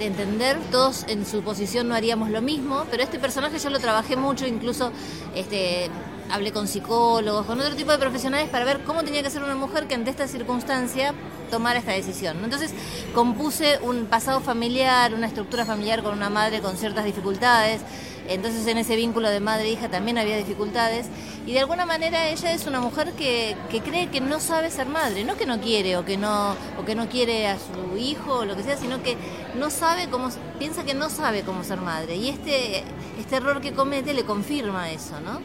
entender, 0.00 0.58
todos 0.70 1.04
en 1.08 1.26
su 1.26 1.42
posición 1.42 1.88
no 1.88 1.94
haríamos 1.94 2.30
lo 2.30 2.40
mismo, 2.40 2.84
pero 2.90 3.02
este 3.02 3.18
personaje 3.18 3.58
yo 3.58 3.70
lo 3.70 3.78
trabajé 3.78 4.16
mucho, 4.16 4.46
incluso 4.46 4.90
este, 5.34 5.90
hablé 6.30 6.52
con 6.52 6.66
psicólogos, 6.66 7.46
con 7.46 7.60
otro 7.60 7.74
tipo 7.76 7.92
de 7.92 7.98
profesionales 7.98 8.48
para 8.48 8.64
ver 8.64 8.80
cómo 8.84 9.02
tenía 9.02 9.22
que 9.22 9.30
ser 9.30 9.42
una 9.42 9.54
mujer 9.54 9.86
que 9.86 9.94
ante 9.94 10.10
esta 10.10 10.26
circunstancia 10.28 11.14
tomara 11.50 11.78
esta 11.78 11.92
decisión. 11.92 12.38
Entonces 12.42 12.72
compuse 13.14 13.78
un 13.82 14.06
pasado 14.06 14.40
familiar, 14.40 15.14
una 15.14 15.26
estructura 15.26 15.64
familiar 15.64 16.02
con 16.02 16.14
una 16.14 16.30
madre 16.30 16.60
con 16.60 16.76
ciertas 16.76 17.04
dificultades, 17.04 17.82
entonces 18.28 18.66
en 18.66 18.78
ese 18.78 18.96
vínculo 18.96 19.28
de 19.28 19.40
madre 19.40 19.68
e 19.68 19.72
hija 19.72 19.88
también 19.88 20.18
había 20.18 20.36
dificultades 20.36 21.06
y 21.46 21.52
de 21.52 21.60
alguna 21.60 21.84
manera 21.84 22.28
ella 22.28 22.52
es 22.52 22.66
una 22.66 22.80
mujer 22.80 23.12
que, 23.12 23.56
que, 23.70 23.80
cree 23.80 24.08
que 24.08 24.20
no 24.20 24.40
sabe 24.40 24.70
ser 24.70 24.86
madre, 24.86 25.24
no 25.24 25.36
que 25.36 25.46
no 25.46 25.60
quiere 25.60 25.96
o 25.96 26.04
que 26.04 26.16
no 26.16 26.56
o 26.80 26.84
que 26.84 26.94
no 26.94 27.08
quiere 27.08 27.48
a 27.48 27.58
su 27.58 27.96
hijo 27.96 28.38
o 28.38 28.44
lo 28.44 28.56
que 28.56 28.62
sea, 28.62 28.76
sino 28.76 29.02
que 29.02 29.16
no 29.58 29.70
sabe 29.70 30.08
cómo 30.08 30.28
piensa 30.58 30.84
que 30.84 30.94
no 30.94 31.10
sabe 31.10 31.42
cómo 31.42 31.64
ser 31.64 31.80
madre 31.80 32.16
y 32.16 32.28
este 32.28 32.82
este 33.18 33.36
error 33.36 33.60
que 33.60 33.72
comete 33.72 34.14
le 34.14 34.24
confirma 34.24 34.90
eso, 34.90 35.20
¿no? 35.20 35.40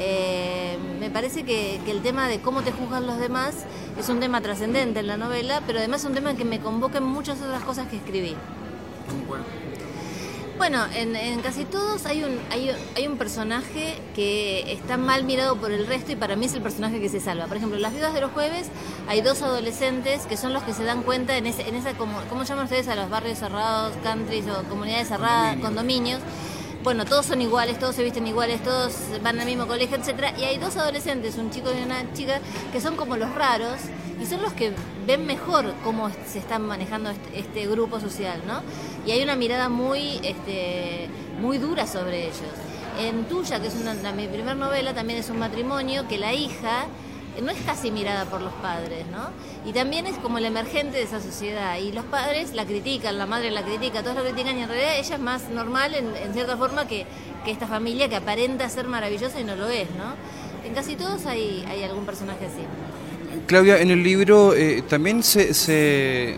Eh, 0.00 0.78
me 1.00 1.10
parece 1.10 1.42
que, 1.42 1.80
que, 1.84 1.90
el 1.90 2.02
tema 2.02 2.28
de 2.28 2.40
cómo 2.40 2.62
te 2.62 2.70
juzgan 2.70 3.06
los 3.06 3.18
demás 3.18 3.54
es 3.98 4.08
un 4.08 4.20
tema 4.20 4.40
trascendente 4.40 5.00
en 5.00 5.08
la 5.08 5.16
novela, 5.16 5.60
pero 5.66 5.80
además 5.80 6.02
es 6.02 6.06
un 6.06 6.14
tema 6.14 6.34
que 6.34 6.44
me 6.44 6.60
convoca 6.60 6.98
en 6.98 7.04
muchas 7.04 7.40
otras 7.40 7.64
cosas 7.64 7.88
que 7.88 7.96
escribí. 7.96 8.36
Bueno, 10.58 10.84
en, 10.92 11.40
casi 11.40 11.64
todos 11.64 12.04
hay 12.04 12.24
un, 12.24 12.36
hay, 12.50 12.74
hay, 12.96 13.06
un 13.06 13.16
personaje 13.16 13.96
que 14.16 14.72
está 14.72 14.96
mal 14.96 15.22
mirado 15.22 15.56
por 15.56 15.70
el 15.70 15.86
resto 15.86 16.10
y 16.10 16.16
para 16.16 16.34
mí 16.34 16.46
es 16.46 16.54
el 16.54 16.62
personaje 16.62 17.00
que 17.00 17.08
se 17.08 17.20
salva. 17.20 17.46
Por 17.46 17.56
ejemplo, 17.56 17.76
en 17.76 17.82
Las 17.82 17.92
Viudas 17.92 18.12
de 18.12 18.20
los 18.20 18.32
Jueves 18.32 18.66
hay 19.06 19.20
dos 19.20 19.40
adolescentes 19.42 20.26
que 20.26 20.36
son 20.36 20.52
los 20.52 20.64
que 20.64 20.74
se 20.74 20.82
dan 20.82 21.04
cuenta 21.04 21.36
en, 21.36 21.46
ese, 21.46 21.68
en 21.68 21.76
esa, 21.76 21.94
como, 21.94 22.20
¿cómo 22.28 22.42
llaman 22.42 22.64
ustedes 22.64 22.88
a 22.88 22.96
los 22.96 23.08
barrios 23.08 23.38
cerrados, 23.38 23.94
countries 24.02 24.46
o 24.48 24.64
comunidades 24.68 25.08
cerradas, 25.08 25.56
condominios? 25.58 26.20
bueno, 26.82 27.04
todos 27.04 27.26
son 27.26 27.42
iguales, 27.42 27.78
todos 27.78 27.96
se 27.96 28.02
visten 28.02 28.26
iguales, 28.26 28.62
todos 28.62 28.94
van 29.22 29.38
al 29.38 29.46
mismo 29.46 29.66
colegio, 29.66 29.96
etcétera, 29.96 30.32
y 30.38 30.44
hay 30.44 30.58
dos 30.58 30.76
adolescentes, 30.76 31.36
un 31.36 31.50
chico 31.50 31.70
y 31.78 31.82
una 31.82 32.12
chica, 32.14 32.40
que 32.72 32.80
son 32.80 32.96
como 32.96 33.16
los 33.16 33.34
raros 33.34 33.76
y 34.20 34.26
son 34.26 34.42
los 34.42 34.52
que 34.52 34.72
ven 35.06 35.26
mejor 35.26 35.74
cómo 35.84 36.10
se 36.26 36.38
está 36.38 36.58
manejando 36.58 37.10
este, 37.10 37.38
este, 37.38 37.66
grupo 37.66 38.00
social, 38.00 38.42
¿no? 38.46 38.62
Y 39.06 39.12
hay 39.12 39.22
una 39.22 39.36
mirada 39.36 39.68
muy, 39.68 40.20
este, 40.22 41.08
muy 41.40 41.58
dura 41.58 41.86
sobre 41.86 42.24
ellos. 42.24 42.52
En 42.98 43.26
Tuya, 43.26 43.60
que 43.60 43.68
es 43.68 43.76
una, 43.76 43.94
mi 44.12 44.26
primera 44.26 44.54
novela, 44.54 44.92
también 44.92 45.20
es 45.20 45.30
un 45.30 45.38
matrimonio 45.38 46.08
que 46.08 46.18
la 46.18 46.32
hija 46.32 46.86
no 47.40 47.52
es 47.52 47.60
casi 47.60 47.92
mirada 47.92 48.24
por 48.24 48.40
los 48.40 48.52
padres, 48.54 49.06
¿no? 49.12 49.28
Y 49.64 49.72
también 49.72 50.06
es 50.06 50.16
como 50.16 50.38
el 50.38 50.44
emergente 50.44 50.96
de 50.96 51.04
esa 51.04 51.20
sociedad. 51.20 51.78
Y 51.78 51.92
los 51.92 52.04
padres 52.04 52.52
la 52.52 52.64
critican, 52.64 53.16
la 53.16 53.26
madre 53.26 53.52
la 53.52 53.62
critica, 53.62 54.02
todos 54.02 54.16
la 54.16 54.22
critican 54.22 54.58
y 54.58 54.62
en 54.62 54.68
realidad 54.68 54.98
ella 54.98 55.14
es 55.14 55.20
más 55.20 55.48
normal 55.48 55.94
en, 55.94 56.34
cierta 56.34 56.56
forma 56.56 56.88
que, 56.88 57.06
esta 57.46 57.66
familia 57.66 58.10
que 58.10 58.16
aparenta 58.16 58.68
ser 58.68 58.88
maravillosa 58.88 59.40
y 59.40 59.44
no 59.44 59.56
lo 59.56 59.68
es, 59.68 59.88
¿no? 59.92 60.14
En 60.66 60.74
casi 60.74 60.96
todos 60.96 61.24
hay, 61.24 61.64
hay 61.66 61.82
algún 61.82 62.04
personaje 62.04 62.44
así. 62.44 62.60
Claudia, 63.48 63.80
en 63.80 63.90
el 63.90 64.02
libro 64.02 64.54
eh, 64.54 64.82
también 64.86 65.22
se, 65.22 65.54
se, 65.54 66.36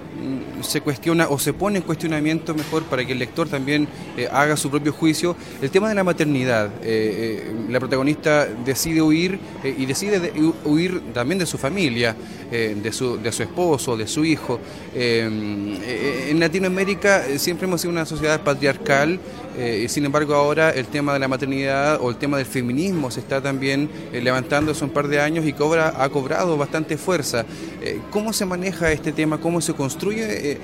se, 0.63 0.81
cuestiona 0.81 1.27
o 1.29 1.41
se 1.41 1.53
pone 1.53 1.79
en 1.79 1.83
cuestionamiento 1.83 2.55
mejor 2.55 2.85
para 2.85 3.05
que 3.05 3.15
el 3.15 3.19
lector 3.19 3.49
también 3.49 3.89
eh, 4.17 4.29
haga 4.31 4.57
su 4.57 4.71
propio 4.71 4.93
juicio 4.93 5.35
el 5.61 5.73
tema 5.73 5.89
de 5.89 5.97
la 5.97 6.05
maternidad. 6.05 6.71
Eh, 6.85 7.53
la 7.69 7.81
protagonista 7.81 8.47
decide 8.47 9.03
huir 9.03 9.41
y 9.65 9.87
decide 9.87 10.33
huir 10.65 11.13
también 11.13 11.41
de 11.41 11.47
su 11.47 11.59
familia, 11.59 12.15
de, 12.51 12.93
su, 12.93 13.19
de 13.19 13.31
su 13.31 13.43
esposo, 13.43 13.97
de 13.97 14.07
su 14.07 14.25
hijo. 14.25 14.59
en 14.95 16.41
Latinoamérica 16.41 17.25
siempre 17.39 17.67
hemos 17.67 17.81
sido 17.81 17.93
una 17.93 18.05
sociedad 18.05 18.41
patriarcal 18.43 19.21
eh, 19.59 19.89
sin 19.89 20.05
embargo, 20.05 20.35
ahora 20.35 20.71
el 20.71 20.87
tema 20.87 21.13
de 21.13 21.19
la 21.19 21.29
maternidad 21.29 21.99
o 22.01 22.11
el 22.11 22.17
tema 22.17 22.37
del 22.39 22.47
feminismo 22.47 23.11
se 23.11 23.21
está 23.21 23.43
también 23.43 23.91
eh, 24.13 24.21
levantando 24.23 24.73
hace 24.73 24.85
un 24.85 24.91
par 24.91 25.09
de 25.09 25.21
años 25.21 25.45
y 25.45 25.53
cobra, 25.53 25.95
ha 25.99 26.09
cobrado 26.09 26.57
bastante 26.57 26.97
fuerza. 26.97 27.45
Eh, 27.83 28.01
¿Cómo 28.11 28.33
se 28.33 28.47
maneja 28.47 28.93
este 28.93 29.13
tema? 29.13 29.39
¿Cómo 29.39 29.61
se 29.61 29.75
construye 29.75 30.59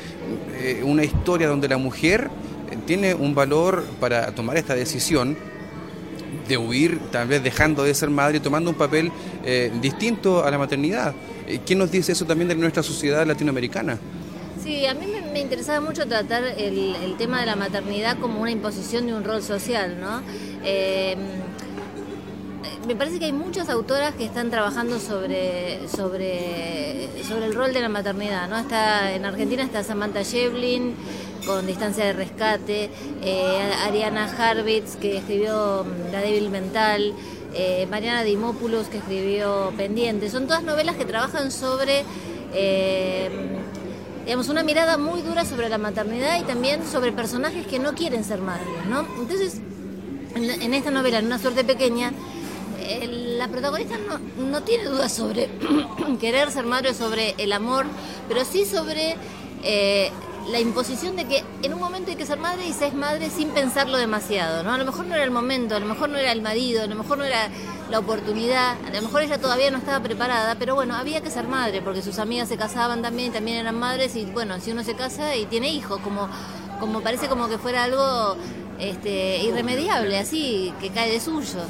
una 0.85 1.05
historia 1.05 1.49
donde 1.49 1.69
la 1.69 1.77
mujer 1.77 2.31
tiene 2.87 3.15
un 3.15 3.35
valor 3.35 3.85
para 4.01 4.35
tomar 4.35 4.57
esta 4.57 4.75
decisión? 4.75 5.37
de 6.49 6.57
huir, 6.57 7.01
tal 7.11 7.27
vez 7.27 7.43
dejando 7.43 7.83
de 7.83 7.93
ser 7.93 8.09
madre 8.09 8.39
tomando 8.39 8.71
un 8.71 8.77
papel 8.77 9.11
distinto 9.83 10.45
a 10.45 10.51
la 10.53 10.59
maternidad. 10.59 11.13
¿Quién 11.65 11.79
nos 11.79 11.91
dice 11.91 12.13
eso 12.13 12.25
también 12.25 12.49
de 12.49 12.55
nuestra 12.55 12.83
sociedad 12.83 13.27
latinoamericana? 13.27 13.99
Sí, 14.63 14.85
a 14.87 14.95
mí 14.95 15.07
me, 15.33 15.41
interesaba 15.41 15.81
mucho 15.81 16.07
tratar 16.07 16.43
el, 16.45 17.15
tema 17.19 17.41
de 17.41 17.47
la 17.47 17.57
maternidad 17.57 18.19
como 18.19 18.41
una 18.41 18.51
imposición 18.51 19.07
de 19.07 19.15
un 19.15 19.23
rol 19.23 19.43
social, 19.43 20.01
¿no? 20.01 20.23
Em, 20.65 21.19
me 22.87 22.97
parece 22.97 23.19
que 23.19 23.27
hay 23.27 23.33
muchas 23.33 23.69
autoras 23.69 24.15
que 24.15 24.25
están 24.25 24.51
trabajando 24.51 24.99
sobre, 24.99 25.89
sobre, 25.89 27.09
sobre 27.29 27.47
el 27.47 27.55
rol 27.55 27.73
de 27.73 27.81
la 27.81 27.89
maternidad, 27.89 28.49
¿no? 28.49 28.59
Está, 28.59 29.13
en 29.15 29.25
Argentina 29.25 29.63
está 29.63 29.85
Samantha 29.85 30.23
Shevlin 30.23 30.95
con 31.45 31.67
Distancia 31.67 32.05
de 32.05 32.13
Rescate, 32.13 32.91
eh, 33.23 33.73
Ariana 33.85 34.25
Harvitz 34.25 34.97
que 34.97 35.19
escribió 35.19 35.85
mm, 35.85 36.13
La 36.13 36.21
débil 36.21 36.51
mental, 36.51 37.13
eh, 37.55 37.87
Mariana 37.91 38.23
Dimopoulos 38.23 38.89
que 38.89 38.99
escribió 38.99 39.73
Pendiente. 39.77 40.31
Son 40.31 40.47
todas 40.47 40.63
novelas 40.63 40.97
que 40.97 41.05
trabajan 41.05 41.51
sobre... 41.51 42.05
Eh, 42.55 43.31
digamos, 44.25 44.49
una 44.49 44.65
mirada 44.65 44.99
muy 44.99 45.23
dura 45.23 45.45
sobre 45.45 45.69
la 45.69 45.79
maternidad 45.79 46.41
y 46.41 46.43
también 46.43 46.85
sobre 46.85 47.13
personajes 47.13 47.65
que 47.65 47.79
no 47.79 47.95
quieren 47.95 48.25
ser 48.25 48.41
madres, 48.41 48.67
¿no? 48.89 49.07
Entonces, 49.21 49.61
en, 50.35 50.75
esta 50.75 50.91
novela, 50.91 51.21
en 51.21 51.27
una 51.27 51.39
suerte 51.39 51.63
pequeña, 51.63 52.13
la 53.39 53.47
protagonista 53.47 53.95
no, 54.37 54.63
tiene 54.65 54.87
dudas 54.87 55.13
sobre 55.13 55.49
querer 56.21 56.51
ser 56.51 56.67
madre, 56.67 56.93
sobre 56.93 57.37
el 57.39 57.53
amor, 57.53 57.87
pero 58.29 58.45
sí 58.45 58.65
sobre 58.65 59.17
la 60.51 60.61
imposición 60.61 61.17
de 61.17 61.25
que 61.25 61.45
en 61.63 61.75
un 61.75 61.81
momento 61.81 62.11
hay 62.11 62.17
que 62.17 62.27
ser 62.27 62.39
madre 62.39 62.67
y 62.67 62.73
se 62.73 62.87
es 62.87 62.95
madre 62.95 63.31
sin 63.31 63.51
pensarlo 63.51 63.97
demasiado, 63.97 64.63
¿no? 64.63 64.73
A 64.73 64.79
lo 64.79 64.85
mejor 64.85 65.07
no 65.07 65.15
era 65.15 65.25
el 65.25 65.31
momento, 65.31 65.75
a 65.75 65.81
lo 65.81 65.87
mejor 65.87 66.09
no 66.09 66.19
era 66.19 66.33
el 66.33 66.41
marido, 66.41 66.83
a 66.83 66.87
lo 66.87 66.95
mejor 66.95 67.19
no 67.19 67.25
era 67.25 67.49
la 67.91 67.99
oportunidad, 67.99 68.77
a 68.85 68.91
lo 68.95 69.03
mejor 69.03 69.23
ella 69.23 69.39
todavía 69.39 69.71
no 69.71 69.79
estaba 69.79 70.01
preparada, 70.01 70.55
pero 70.57 70.75
bueno, 70.75 70.95
había 70.95 71.21
que 71.21 71.31
ser 71.31 71.49
madre 71.49 71.83
porque 71.83 72.03
sus 72.03 72.19
amigas 72.19 72.49
se 72.49 72.57
casaban 72.57 73.03
también, 73.03 73.33
también 73.33 73.59
eran 73.59 73.79
madres 73.79 74.15
y 74.17 74.25
bueno, 74.27 74.61
si 74.61 74.71
uno 74.71 74.85
se 74.85 74.95
casa 74.95 75.35
y 75.37 75.47
tiene 75.47 75.69
hijos, 75.71 76.01
como, 76.01 76.29
como 76.79 77.01
parece 77.01 77.29
como 77.29 77.49
que 77.49 77.59
fuera 77.59 77.85
algo 77.85 78.37
este, 78.79 79.43
irremediable, 79.43 80.19
así, 80.19 80.73
que 80.81 80.91
cae 80.91 81.11
de 81.11 81.21
suyo. 81.21 81.61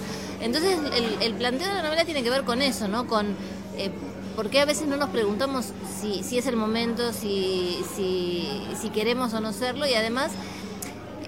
Entonces 0.41 0.79
el, 1.21 1.35
planteo 1.35 1.69
de 1.69 1.75
la 1.75 1.83
novela 1.83 2.05
tiene 2.05 2.23
que 2.23 2.31
ver 2.31 2.45
con 2.45 2.61
eso, 2.61 2.89
¿no? 2.89 3.07
Con 3.07 3.35
eh, 3.79 3.91
por 4.37 4.51
qué 4.51 4.61
a 4.61 4.67
veces 4.67 4.87
no 4.87 4.97
nos 4.97 5.09
preguntamos 5.09 5.73
si, 6.01 6.23
si 6.23 6.37
es 6.39 6.47
el 6.47 6.57
momento, 6.57 7.13
si, 7.13 7.83
si, 7.97 8.91
queremos 8.91 9.35
o 9.35 9.41
no 9.41 9.53
serlo 9.53 9.87
y 9.87 9.95
además 9.95 10.31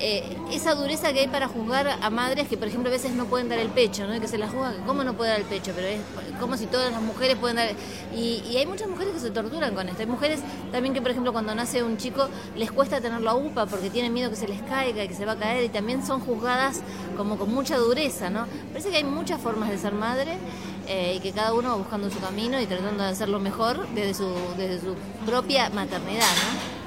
eh, 0.01 0.23
esa 0.53 0.75
dureza 0.75 1.13
que 1.13 1.21
hay 1.21 1.29
para 1.29 1.49
juzgar 1.49 1.89
a 2.01 2.11
madres 2.11 2.47
que, 2.49 2.57
por 2.57 2.69
ejemplo, 2.69 2.89
a 2.89 2.93
veces 2.93 3.13
no 3.13 3.25
pueden 3.25 3.49
dar 3.49 3.59
el 3.59 3.69
pecho, 3.69 4.07
¿no? 4.07 4.19
que 4.21 4.29
se 4.29 4.39
las 4.39 4.51
juzga, 4.53 4.75
¿cómo 4.87 5.03
no 5.03 5.15
puede 5.15 5.31
dar 5.31 5.41
el 5.41 5.47
pecho? 5.47 5.73
Pero 5.75 5.89
es 5.89 6.01
como 6.39 6.57
si 6.57 6.67
todas 6.67 6.93
las 6.93 7.03
mujeres 7.03 7.37
pueden 7.37 7.57
dar... 7.57 7.69
Y, 8.15 8.43
y, 8.49 8.57
hay 8.59 8.67
muchas 8.67 8.89
mujeres 8.89 9.15
que 9.15 9.21
se 9.21 9.31
torturan 9.31 9.75
con 9.75 9.89
esto. 9.89 10.01
Hay 10.01 10.07
mujeres 10.07 10.41
también 10.71 10.95
que, 10.95 11.03
por 11.03 11.11
ejemplo, 11.11 11.33
cuando 11.33 11.55
nace 11.55 11.83
un 11.83 11.97
chico 11.97 12.29
les 12.57 12.71
cuesta 12.71 13.01
tenerlo 13.01 13.31
a 13.31 13.35
UPA 13.35 13.67
porque 13.67 13.91
tienen 13.91 14.13
miedo 14.13 14.31
que 14.31 14.37
se 14.37 14.47
les 14.47 14.63
caiga, 14.63 15.07
que 15.07 15.15
se 15.15 15.25
va 15.27 15.33
a 15.33 15.37
caer 15.37 15.65
y 15.65 15.69
también 15.69 16.07
son 16.07 16.21
juzgadas 16.21 16.81
como 17.17 17.37
con 17.37 17.53
mucha 17.53 17.77
dureza, 17.77 18.31
¿no? 18.31 18.47
Parece 18.71 18.91
que 18.91 18.99
hay 18.99 19.05
muchas 19.05 19.41
formas 19.41 19.69
de 19.69 19.79
ser 19.79 19.95
madre 19.95 20.39
eh, 20.89 21.15
y 21.17 21.21
que 21.21 21.33
cada 21.33 21.53
uno 21.53 21.69
va 21.71 21.75
buscando 21.77 22.11
su 22.11 22.19
camino 22.19 22.61
y 22.61 22.67
tratando 22.67 23.03
de 23.03 23.11
hacerlo 23.11 23.39
mejor 23.39 23.87
desde 23.95 24.15
su, 24.15 24.35
desde 24.57 24.81
su 24.81 24.95
propia 25.27 25.71
maternidad, 25.71 26.27
¿no? 26.27 26.79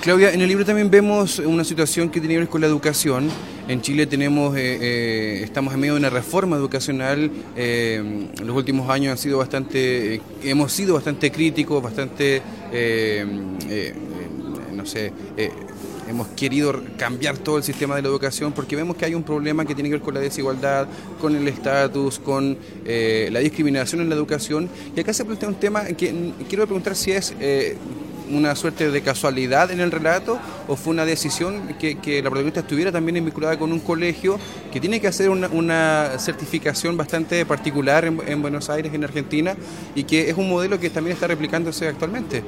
Claudia, 0.00 0.32
en 0.32 0.40
el 0.40 0.48
libro 0.48 0.64
también 0.64 0.90
vemos 0.90 1.38
una 1.38 1.62
situación 1.62 2.10
que 2.10 2.18
tiene 2.18 2.34
que 2.34 2.40
ver 2.40 2.48
con 2.48 2.60
la 2.60 2.66
educación. 2.66 3.30
En 3.68 3.80
Chile 3.82 4.06
tenemos, 4.06 4.56
eh, 4.56 4.78
eh, 4.80 5.40
estamos 5.44 5.72
en 5.74 5.80
medio 5.80 5.94
de 5.94 6.00
una 6.00 6.10
reforma 6.10 6.56
educacional. 6.56 7.30
Eh, 7.54 8.28
los 8.42 8.56
últimos 8.56 8.90
años 8.90 9.12
han 9.12 9.18
sido 9.18 9.38
bastante, 9.38 10.20
hemos 10.42 10.72
sido 10.72 10.94
bastante 10.94 11.30
críticos, 11.30 11.80
bastante, 11.80 12.42
no 14.72 14.84
sé, 14.86 15.12
hemos 16.08 16.28
querido 16.28 16.82
cambiar 16.96 17.38
todo 17.38 17.58
el 17.58 17.64
sistema 17.64 17.96
de 17.96 18.02
la 18.02 18.08
educación 18.08 18.52
porque 18.52 18.76
vemos 18.76 18.96
que 18.96 19.04
hay 19.04 19.14
un 19.14 19.22
problema 19.22 19.64
que 19.64 19.74
tiene 19.74 19.88
que 19.88 19.96
ver 19.96 20.02
con 20.02 20.14
la 20.14 20.20
desigualdad, 20.20 20.86
con 21.20 21.34
el 21.34 21.46
estatus, 21.48 22.18
con 22.18 22.56
la 22.84 23.40
discriminación 23.40 24.00
en 24.00 24.08
la 24.08 24.14
educación. 24.14 24.68
Y 24.94 25.00
acá 25.00 25.12
se 25.12 25.24
plantea 25.24 25.48
un 25.48 25.56
tema 25.56 25.84
que 25.84 26.32
quiero 26.48 26.66
preguntar 26.66 26.96
si 26.96 27.12
es 27.12 27.34
una 28.30 28.54
suerte 28.56 28.90
de 28.90 29.02
casualidad 29.02 29.70
en 29.70 29.80
el 29.80 29.90
relato 29.90 30.38
o 30.68 30.76
fue 30.76 30.92
una 30.92 31.04
decisión 31.04 31.74
que, 31.78 31.94
la 32.22 32.30
protagonista 32.30 32.60
estuviera 32.60 32.90
también 32.90 33.24
vinculada 33.24 33.58
con 33.58 33.72
un 33.72 33.80
colegio 33.80 34.38
que 34.72 34.80
tiene 34.80 35.00
que 35.00 35.06
hacer 35.06 35.30
una, 35.30 36.10
certificación 36.18 36.96
bastante 36.96 37.44
particular 37.46 38.04
en, 38.04 38.42
Buenos 38.42 38.70
Aires, 38.70 38.92
en 38.94 39.04
Argentina, 39.04 39.54
y 39.94 40.04
que 40.04 40.30
es 40.30 40.36
un 40.36 40.48
modelo 40.48 40.78
que 40.78 40.90
también 40.90 41.14
está 41.14 41.26
replicándose 41.26 41.88
actualmente? 41.88 42.42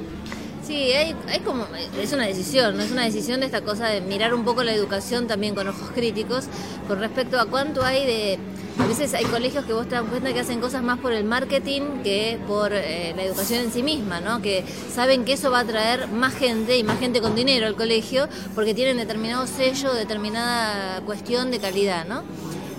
Sí, 0.69 0.91
hay, 0.93 1.15
como, 1.43 1.65
es 1.99 2.13
una 2.13 2.27
decisión, 2.27 2.77
¿no? 2.77 2.83
es 2.83 2.91
una 2.91 3.03
decisión 3.03 3.39
de 3.39 3.47
esta 3.47 3.61
cosa 3.61 3.87
de 3.87 4.01
mirar 4.01 4.35
un 4.35 4.45
poco 4.45 4.61
la 4.61 4.71
educación 4.71 5.25
también 5.25 5.55
con 5.55 5.67
ojos 5.67 5.89
críticos 5.95 6.45
con 6.87 6.99
respecto 6.99 7.39
a 7.39 7.47
cuánto 7.47 7.83
hay 7.83 8.05
de 8.05 8.39
a 8.77 8.85
veces 8.85 9.15
hay 9.15 9.25
colegios 9.25 9.65
que 9.65 9.73
vos 9.73 9.89
te 9.89 9.95
das 9.95 10.03
cuenta 10.03 10.31
que 10.31 10.41
hacen 10.41 10.61
cosas 10.61 10.83
más 10.83 10.99
por 10.99 11.11
el 11.11 11.23
marketing 11.23 12.03
que 12.03 12.37
por 12.47 12.71
eh, 12.71 13.15
la 13.15 13.23
educación 13.23 13.61
en 13.61 13.71
sí 13.71 13.81
misma, 13.81 14.21
¿no? 14.21 14.43
Que 14.43 14.63
saben 14.93 15.25
que 15.25 15.33
eso 15.33 15.49
va 15.49 15.61
a 15.61 15.65
traer 15.65 16.07
más 16.07 16.35
gente 16.35 16.77
y 16.77 16.83
más 16.83 16.99
gente 16.99 17.19
con 17.19 17.33
dinero 17.33 17.65
al 17.65 17.75
colegio 17.75 18.29
porque 18.53 18.75
tienen 18.75 18.97
determinado 18.97 19.47
sello, 19.47 19.95
determinada 19.95 21.01
cuestión 21.01 21.49
de 21.49 21.57
calidad, 21.57 22.05
¿no? 22.05 22.23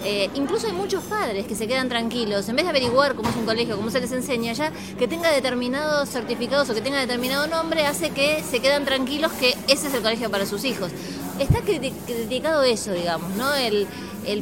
Eh, 0.02 0.30
incluso 0.35 0.66
hay 0.66 0.73
muchos 0.73 1.04
padres 1.04 1.47
que 1.47 1.54
se 1.54 1.66
quedan 1.66 1.88
tranquilos, 1.88 2.49
en 2.49 2.57
vez 2.57 2.64
de 2.64 2.71
averiguar 2.71 3.14
cómo 3.14 3.28
es 3.28 3.37
un 3.37 3.45
colegio, 3.45 3.76
cómo 3.76 3.90
se 3.90 4.00
les 4.00 4.11
enseña 4.12 4.52
ya, 4.54 4.73
que 4.99 5.07
tenga 5.07 5.30
determinados 5.30 6.09
certificados 6.09 6.71
o 6.71 6.75
que 6.75 6.80
tenga 6.80 6.99
determinado 6.99 7.47
nombre, 7.47 7.87
hace 7.87 8.11
que 8.11 8.42
se 8.42 8.61
quedan 8.61 8.85
tranquilos 8.85 9.30
que 9.33 9.54
ese 9.69 9.88
es 9.88 9.95
el 9.95 10.02
colegio 10.02 10.30
para 10.30 10.47
sus 10.47 10.64
hijos. 10.64 10.90
Está 11.38 11.61
criticado 11.61 12.62
eso, 12.62 12.92
digamos, 12.92 13.30
¿no? 13.37 13.54
El, 13.54 13.87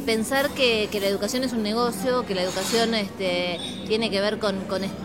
pensar 0.05 0.49
que, 0.51 0.87
la 1.01 1.07
educación 1.07 1.43
es 1.43 1.51
un 1.51 1.63
negocio, 1.63 2.25
que 2.25 2.35
la 2.35 2.43
educación 2.43 2.93
este, 2.95 3.59
tiene 3.87 4.09
que 4.09 4.21
ver 4.21 4.39
con, 4.39 4.55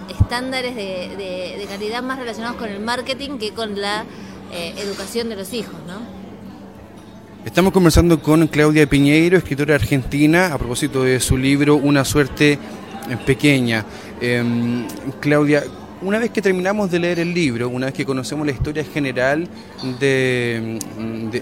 estándares 0.08 0.76
de, 0.76 1.66
calidad 1.68 2.02
más 2.02 2.18
relacionados 2.18 2.56
con 2.58 2.68
el 2.68 2.80
marketing 2.80 3.38
que 3.38 3.52
con 3.52 3.80
la 3.80 4.04
eh, 4.52 4.74
educación 4.76 5.28
de 5.28 5.36
los 5.36 5.52
hijos, 5.52 5.74
¿no? 5.88 6.13
Estamos 7.44 7.74
conversando 7.74 8.22
con 8.22 8.46
Claudia 8.46 8.86
Piñeiro, 8.88 9.36
escritora 9.36 9.74
argentina, 9.74 10.54
a 10.54 10.56
propósito 10.56 11.04
de 11.04 11.20
su 11.20 11.36
libro 11.36 11.76
Una 11.76 12.02
suerte 12.02 12.52
eh, 12.52 12.58
pequeña. 13.26 13.84
Em, 14.18 14.86
Claudia, 15.20 15.62
una 16.00 16.18
vez 16.18 16.30
que 16.30 16.40
terminamos 16.40 16.90
de 16.90 17.00
leer 17.00 17.18
el 17.18 17.34
libro, 17.34 17.68
una 17.68 17.86
vez 17.86 17.94
que 17.94 18.06
conocemos 18.06 18.46
la 18.46 18.52
historia 18.52 18.82
general 18.82 19.46
de, 20.00 20.78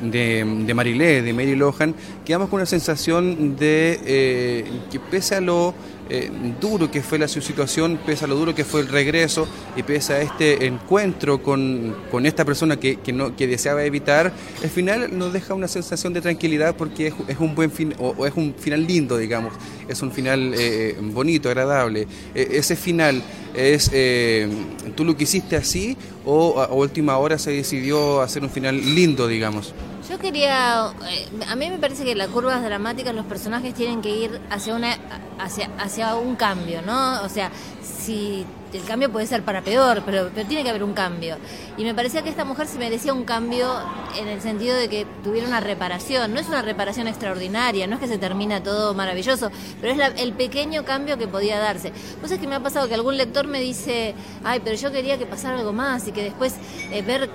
de, 0.03 0.75
Marilé, 0.75 1.23
de 1.23 1.33
Mary 1.33 1.55
Lohan, 1.55 1.95
quedamos 2.25 2.49
con 2.49 2.57
una 2.57 2.67
sensación 2.67 3.57
de 3.57 4.01
eh, 4.05 4.65
que 4.91 4.99
pese 4.99 5.37
a 5.37 5.41
lo 5.41 5.73
eh, 6.15 6.31
duro 6.61 6.91
que 6.91 7.03
fue 7.03 7.19
la 7.19 7.27
situación, 7.27 7.99
pese 8.05 8.27
a 8.27 8.29
lo 8.29 8.37
duro 8.37 8.55
que 8.55 8.67
fue 8.67 8.83
el 8.83 8.89
regreso 8.89 9.49
y 9.77 9.83
pese 9.83 10.13
a 10.13 10.21
este 10.21 10.67
encuentro 10.67 11.43
con, 11.43 11.95
esta 12.23 12.45
persona 12.45 12.79
que, 12.79 12.99
no, 13.15 13.35
que 13.35 13.47
deseaba 13.47 13.83
evitar, 13.83 14.31
el 14.63 14.69
final 14.69 15.17
nos 15.17 15.33
deja 15.33 15.55
una 15.55 15.69
sensación 15.69 16.13
de 16.13 16.21
tranquilidad 16.21 16.77
porque 16.77 17.15
es, 17.29 17.39
un 17.39 17.55
buen 17.55 17.71
fin, 17.71 17.95
o, 17.99 18.27
es 18.27 18.35
un 18.37 18.55
final 18.55 18.87
lindo, 18.87 19.17
digamos, 19.17 19.55
es 19.89 20.03
un 20.03 20.13
final 20.13 20.53
eh, 20.55 20.99
bonito, 21.01 21.49
agradable. 21.49 22.07
E, 22.35 22.59
ese 22.59 22.77
final 22.77 23.23
es, 23.55 23.91
eh, 23.95 24.51
¿tú 24.95 25.07
lo 25.07 25.17
quisiste 25.17 25.57
así 25.57 25.97
o 26.27 26.61
a 26.61 26.67
última 26.75 27.17
hora 27.17 27.39
se 27.39 27.53
decidió 27.53 28.21
hacer 28.21 28.43
un 28.43 28.51
final 28.51 28.77
lindo, 28.95 29.27
digamos? 29.29 29.73
Yo 30.13 30.19
quería, 30.19 30.93
eh, 31.09 31.27
a 31.49 31.57
mí 31.57 31.71
me 31.71 31.79
parece 31.79 32.05
que 32.05 32.15
las 32.15 32.29
curvas 32.29 32.63
dramáticas 32.63 33.15
los 33.15 33.25
personajes 33.25 33.73
tienen 33.73 34.03
que 34.03 34.11
ir 34.11 34.43
hacia 34.51 34.75
una 34.75 34.95
hacia 35.39 35.71
hacia 35.79 36.17
un 36.17 36.37
cambio, 36.37 36.83
¿no? 36.83 37.23
O 37.23 37.31
sea, 37.31 37.51
si 37.81 38.45
el 38.75 38.85
cambio 38.85 39.11
puede 39.11 39.27
ser 39.27 39.43
para 39.43 39.63
peor, 39.63 40.03
pero, 40.05 40.31
pero 40.35 40.47
tiene 40.47 40.65
que 40.65 40.71
haber 40.71 40.83
un 40.85 40.93
cambio. 40.93 41.37
Y 41.77 41.85
me 41.85 41.95
parecía 41.95 42.23
que 42.23 42.29
esta 42.29 42.45
mujer 42.45 42.67
se 42.67 42.79
merecía 42.79 43.13
un 43.13 43.25
cambio 43.25 43.73
en 44.19 44.29
el 44.29 44.41
sentido 44.41 44.77
de 44.77 44.89
que 44.89 45.07
tuviera 45.25 45.47
una 45.47 45.61
reparación. 45.61 46.35
No 46.35 46.41
es 46.41 46.49
una 46.49 46.63
reparación 46.63 47.09
extraordinaria, 47.09 47.87
no 47.87 47.95
es 47.95 48.01
que 48.01 48.09
se 48.09 48.19
termina 48.19 48.63
todo 48.63 48.95
maravilloso, 48.95 49.51
pero 49.81 49.95
es 49.95 50.21
el 50.21 50.33
pequeño 50.35 50.85
cambio 50.85 51.17
que 51.17 51.27
podía 51.27 51.59
darse. 51.59 51.93
Pues 52.21 52.33
es 52.33 52.39
que 52.39 52.47
me 52.47 52.55
ha 52.55 52.61
pasado 52.61 52.89
que 52.89 52.95
algún 52.95 53.17
lector 53.17 53.47
me 53.47 53.61
dice, 53.61 54.15
ay, 54.45 54.61
pero 54.63 54.77
yo 54.77 54.93
quería 54.93 55.19
que 55.19 55.27
pasara 55.27 55.59
algo 55.59 55.73
más 55.73 56.07
y 56.09 56.13
que 56.13 56.25
después 56.25 56.55
eh, 56.91 57.03
ver 57.03 57.31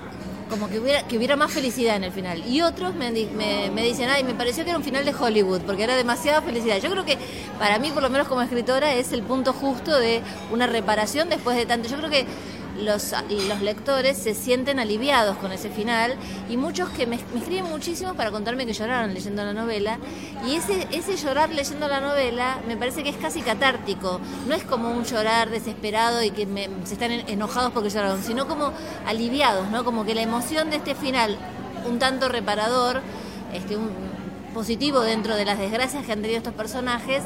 como 0.48 0.68
que 0.68 0.78
hubiera, 0.78 1.06
que 1.06 1.16
hubiera 1.16 1.36
más 1.36 1.52
felicidad 1.52 1.96
en 1.96 2.04
el 2.04 2.12
final. 2.12 2.44
Y 2.46 2.62
otros 2.62 2.94
me, 2.94 3.10
me, 3.10 3.82
dicen, 3.82 4.08
ay, 4.08 4.24
me 4.24 4.34
pareció 4.34 4.64
que 4.64 4.70
era 4.70 4.78
un 4.78 4.84
final 4.84 5.04
de 5.04 5.14
Hollywood, 5.14 5.62
porque 5.62 5.84
era 5.84 5.96
demasiada 5.96 6.42
felicidad. 6.42 6.78
Yo 6.80 6.90
creo 6.90 7.04
que 7.04 7.18
para 7.58 7.78
mí, 7.78 7.90
por 7.90 8.02
lo 8.02 8.10
menos 8.10 8.28
como 8.28 8.42
escritora, 8.42 8.94
es 8.94 9.12
el 9.12 9.22
punto 9.22 9.52
justo 9.52 9.98
de 9.98 10.22
una 10.50 10.66
reparación 10.66 11.28
después 11.28 11.56
de 11.56 11.66
tanto. 11.66 11.88
Yo 11.88 11.96
creo 11.98 12.10
que 12.10 12.26
los, 12.80 13.14
los 13.48 13.60
lectores 13.60 14.16
se 14.16 14.34
sienten 14.34 14.78
aliviados 14.78 15.36
con 15.38 15.52
ese 15.52 15.70
final 15.70 16.14
y 16.48 16.56
muchos 16.56 16.88
que 16.90 17.06
me, 17.06 17.16
escriben 17.16 17.64
muchísimo 17.64 18.14
para 18.14 18.30
contarme 18.30 18.66
que 18.66 18.72
lloraron 18.72 19.14
leyendo 19.14 19.44
la 19.44 19.52
novela 19.52 19.98
y 20.46 20.54
ese, 20.54 21.16
llorar 21.16 21.50
leyendo 21.50 21.88
la 21.88 22.00
novela 22.00 22.58
me 22.66 22.76
parece 22.76 23.02
que 23.02 23.10
es 23.10 23.16
casi 23.16 23.42
catártico, 23.42 24.20
no 24.46 24.54
es 24.54 24.64
como 24.64 24.90
un 24.90 25.04
llorar 25.04 25.50
desesperado 25.50 26.22
y 26.22 26.30
que 26.30 26.46
se 26.84 26.94
están 26.94 27.12
enojados 27.12 27.72
porque 27.72 27.90
lloraron, 27.90 28.22
sino 28.22 28.46
como 28.46 28.72
aliviados, 29.06 29.68
¿no? 29.70 29.84
como 29.84 30.04
que 30.04 30.14
la 30.14 30.22
emoción 30.22 30.70
de 30.70 30.76
este 30.76 30.94
final 30.94 31.36
un 31.86 31.98
tanto 31.98 32.28
reparador, 32.28 33.00
este, 33.52 33.76
un, 33.76 33.90
positivo 34.54 35.00
dentro 35.00 35.36
de 35.36 35.44
las 35.44 35.58
desgracias 35.58 36.04
que 36.04 36.12
han 36.12 36.20
tenido 36.20 36.38
estos 36.38 36.54
personajes, 36.54 37.22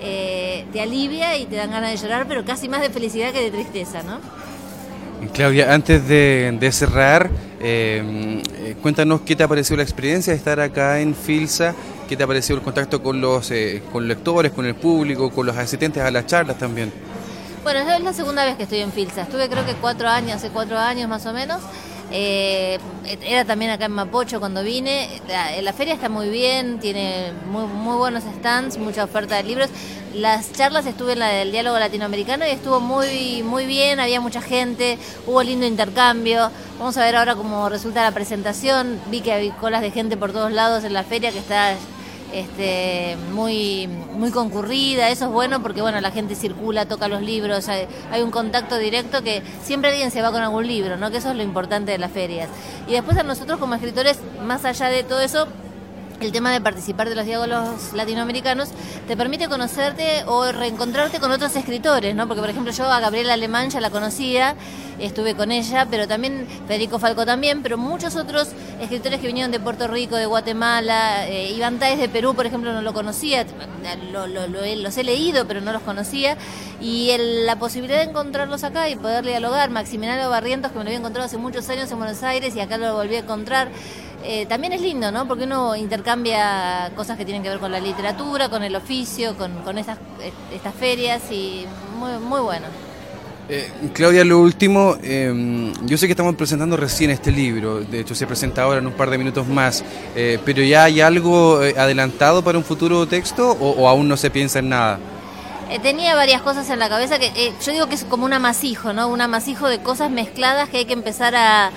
eh, 0.00 0.66
te 0.72 0.80
alivia 0.80 1.36
y 1.36 1.46
te 1.46 1.56
dan 1.56 1.70
ganas 1.70 1.90
de 1.90 1.96
llorar, 1.96 2.26
pero 2.26 2.44
casi 2.44 2.68
más 2.68 2.80
de 2.80 2.90
felicidad 2.90 3.32
que 3.32 3.40
de 3.40 3.50
tristeza, 3.50 4.02
¿no? 4.02 4.18
Claudia, 5.30 5.72
antes 5.72 6.06
de, 6.08 6.70
cerrar, 6.72 7.30
eh, 7.60 8.42
eh, 8.56 8.76
cuéntanos 8.82 9.20
qué 9.22 9.36
te 9.36 9.42
ha 9.42 9.48
parecido 9.48 9.76
la 9.76 9.82
experiencia 9.82 10.32
de 10.32 10.36
estar 10.36 10.58
acá 10.60 11.00
en 11.00 11.14
Filsa, 11.14 11.74
qué 12.08 12.16
te 12.16 12.24
ha 12.24 12.26
parecido 12.26 12.58
el 12.58 12.64
contacto 12.64 13.02
con 13.02 13.20
los, 13.20 13.50
eh, 13.50 13.82
con 13.92 14.08
lectores, 14.08 14.52
con 14.52 14.66
el 14.66 14.74
público, 14.74 15.30
con 15.30 15.46
los 15.46 15.56
asistentes 15.56 16.02
a 16.02 16.10
las 16.10 16.26
charlas 16.26 16.58
también. 16.58 16.92
Bueno, 17.62 17.80
es 17.80 18.02
la 18.02 18.12
segunda 18.12 18.44
vez 18.44 18.56
que 18.56 18.64
estoy 18.64 18.80
en 18.80 18.90
Filsa. 18.90 19.22
Estuve 19.22 19.48
creo 19.48 19.64
que 19.64 19.74
cuatro 19.74 20.08
años, 20.08 20.32
hace 20.36 20.50
cuatro 20.50 20.78
años 20.78 21.08
más 21.08 21.24
o 21.26 21.32
menos. 21.32 21.60
Eh, 22.12 22.78
era 23.24 23.44
también 23.44 23.70
acá 23.70 23.86
en 23.86 23.92
Mapocho 23.92 24.38
cuando 24.38 24.62
vine. 24.62 25.08
La, 25.62 25.72
feria 25.72 25.94
está 25.94 26.08
muy 26.08 26.28
bien, 26.28 26.78
tiene 26.78 27.32
muy, 27.50 27.64
muy 27.64 27.96
buenos 27.96 28.24
stands, 28.24 28.76
mucha 28.78 29.04
oferta 29.04 29.36
de 29.36 29.44
libros. 29.44 29.70
Las 30.14 30.52
charlas 30.52 30.84
estuve 30.84 31.14
en 31.14 31.20
la 31.20 31.28
del 31.28 31.52
diálogo 31.52 31.78
latinoamericano 31.78 32.46
y 32.46 32.50
estuvo 32.50 32.80
muy, 32.80 33.42
muy 33.42 33.64
bien, 33.64 33.98
había 33.98 34.20
mucha 34.20 34.42
gente, 34.42 34.98
hubo 35.26 35.42
lindo 35.42 35.66
intercambio. 35.66 36.50
Vamos 36.78 36.96
a 36.98 37.04
ver 37.04 37.16
ahora 37.16 37.34
cómo 37.34 37.68
resulta 37.70 38.02
la 38.02 38.12
presentación. 38.12 39.00
Vi 39.10 39.22
que 39.22 39.32
hay 39.32 39.50
colas 39.52 39.80
de 39.80 39.90
gente 39.90 40.18
por 40.18 40.32
todos 40.32 40.52
lados 40.52 40.84
en 40.84 40.92
la 40.92 41.04
feria 41.04 41.32
que 41.32 41.38
está 41.38 41.74
este, 42.32 43.16
muy, 43.32 43.86
muy 43.86 44.30
concurrida, 44.30 45.10
eso 45.10 45.26
es 45.26 45.30
bueno 45.30 45.62
porque 45.62 45.82
bueno, 45.82 46.00
la 46.00 46.10
gente 46.10 46.34
circula, 46.34 46.86
toca 46.86 47.08
los 47.08 47.22
libros, 47.22 47.68
hay, 47.68 48.22
un 48.22 48.30
contacto 48.30 48.78
directo 48.78 49.22
que 49.22 49.42
siempre 49.62 49.90
alguien 49.90 50.10
se 50.10 50.22
va 50.22 50.32
con 50.32 50.42
algún 50.42 50.66
libro, 50.66 50.96
¿no? 50.96 51.10
que 51.10 51.18
eso 51.18 51.30
es 51.30 51.36
lo 51.36 51.42
importante 51.42 51.92
de 51.92 51.98
las 51.98 52.10
ferias. 52.10 52.48
Y 52.86 52.92
después 52.92 53.16
a 53.18 53.22
nosotros 53.22 53.58
como 53.58 53.74
escritores, 53.74 54.18
más 54.44 54.64
allá 54.64 54.88
de 54.88 55.04
todo 55.04 55.20
eso, 55.20 55.46
el 56.24 56.32
tema 56.32 56.52
de 56.52 56.60
participar 56.60 57.08
de 57.08 57.14
los 57.14 57.24
diálogos 57.24 57.92
latinoamericanos 57.94 58.70
te 59.06 59.16
permite 59.16 59.48
conocerte 59.48 60.24
o 60.26 60.50
reencontrarte 60.52 61.20
con 61.20 61.30
otros 61.30 61.54
escritores, 61.56 62.14
¿no? 62.14 62.26
Porque, 62.28 62.40
por 62.40 62.50
ejemplo, 62.50 62.72
yo 62.72 62.84
a 62.84 63.00
Gabriela 63.00 63.34
Alemán 63.34 63.70
ya 63.70 63.80
la 63.80 63.90
conocía, 63.90 64.54
estuve 64.98 65.34
con 65.34 65.50
ella, 65.50 65.86
pero 65.90 66.06
también 66.06 66.46
Federico 66.66 66.98
Falco 66.98 67.26
también, 67.26 67.62
pero 67.62 67.76
muchos 67.78 68.16
otros 68.16 68.48
escritores 68.80 69.20
que 69.20 69.26
vinieron 69.26 69.50
de 69.50 69.60
Puerto 69.60 69.88
Rico, 69.88 70.16
de 70.16 70.26
Guatemala, 70.26 71.28
eh, 71.28 71.52
Iván 71.52 71.78
Táez 71.78 71.98
de 71.98 72.08
Perú, 72.08 72.34
por 72.34 72.46
ejemplo, 72.46 72.72
no 72.72 72.82
lo 72.82 72.92
conocía, 72.92 73.44
los 74.12 74.96
he 74.96 75.04
leído, 75.04 75.46
pero 75.46 75.60
no 75.60 75.72
los 75.72 75.82
conocía, 75.82 76.36
y 76.80 77.14
la 77.44 77.58
posibilidad 77.58 77.98
de 77.98 78.10
encontrarlos 78.10 78.64
acá 78.64 78.88
y 78.88 78.96
poder 78.96 79.24
dialogar, 79.24 79.70
Maximiliano 79.70 80.30
Barrientos, 80.30 80.72
que 80.72 80.78
me 80.78 80.84
lo 80.84 80.88
había 80.88 80.98
encontrado 80.98 81.26
hace 81.26 81.36
muchos 81.36 81.68
años 81.68 81.90
en 81.90 81.98
Buenos 81.98 82.22
Aires 82.22 82.54
y 82.54 82.60
acá 82.60 82.78
lo 82.78 82.94
volví 82.94 83.16
a 83.16 83.20
encontrar, 83.20 83.68
eh, 84.24 84.46
también 84.46 84.72
es 84.72 84.80
lindo, 84.80 85.10
¿no? 85.10 85.26
Porque 85.26 85.44
uno 85.44 85.74
intercambia 85.74 86.92
cosas 86.94 87.18
que 87.18 87.24
tienen 87.24 87.42
que 87.42 87.48
ver 87.48 87.58
con 87.58 87.72
la 87.72 87.80
literatura, 87.80 88.48
con 88.48 88.62
el 88.62 88.74
oficio, 88.76 89.34
con, 89.36 89.78
estas, 89.78 89.98
estas 90.52 90.74
ferias 90.74 91.22
y 91.30 91.64
muy, 91.98 92.12
muy 92.18 92.40
bueno. 92.40 92.66
Eh, 93.48 93.68
Claudia, 93.92 94.24
lo 94.24 94.38
último, 94.38 94.96
em, 95.02 95.72
yo 95.84 95.98
sé 95.98 96.06
que 96.06 96.12
estamos 96.12 96.36
presentando 96.36 96.76
recién 96.76 97.10
este 97.10 97.32
libro, 97.32 97.80
de 97.80 98.00
hecho 98.00 98.14
se 98.14 98.26
presenta 98.26 98.62
ahora 98.62 98.78
en 98.78 98.86
un 98.86 98.92
par 98.92 99.10
de 99.10 99.18
minutos 99.18 99.46
más, 99.48 99.84
eh, 100.14 100.38
pero 100.44 100.62
¿ya 100.62 100.84
hay 100.84 101.00
algo 101.00 101.58
adelantado 101.76 102.42
para 102.42 102.56
un 102.56 102.64
futuro 102.64 103.06
texto 103.06 103.50
o, 103.50 103.88
aún 103.88 104.08
no 104.08 104.16
se 104.16 104.30
piensa 104.30 104.60
en 104.60 104.68
nada? 104.68 104.98
tenía 105.82 106.14
varias 106.14 106.42
cosas 106.42 106.68
en 106.68 106.78
la 106.78 106.90
cabeza 106.90 107.18
que 107.18 107.50
yo 107.64 107.72
digo 107.72 107.86
que 107.86 107.94
es 107.94 108.04
como 108.04 108.26
un 108.26 108.34
amasijo, 108.34 108.92
¿no? 108.92 109.08
Un 109.08 109.22
amasijo 109.22 109.68
de 109.68 109.78
cosas 109.78 110.10
mezcladas 110.10 110.68
que 110.68 110.76
hay 110.76 110.84
que 110.84 110.92
empezar 110.92 111.34
a, 111.34 111.72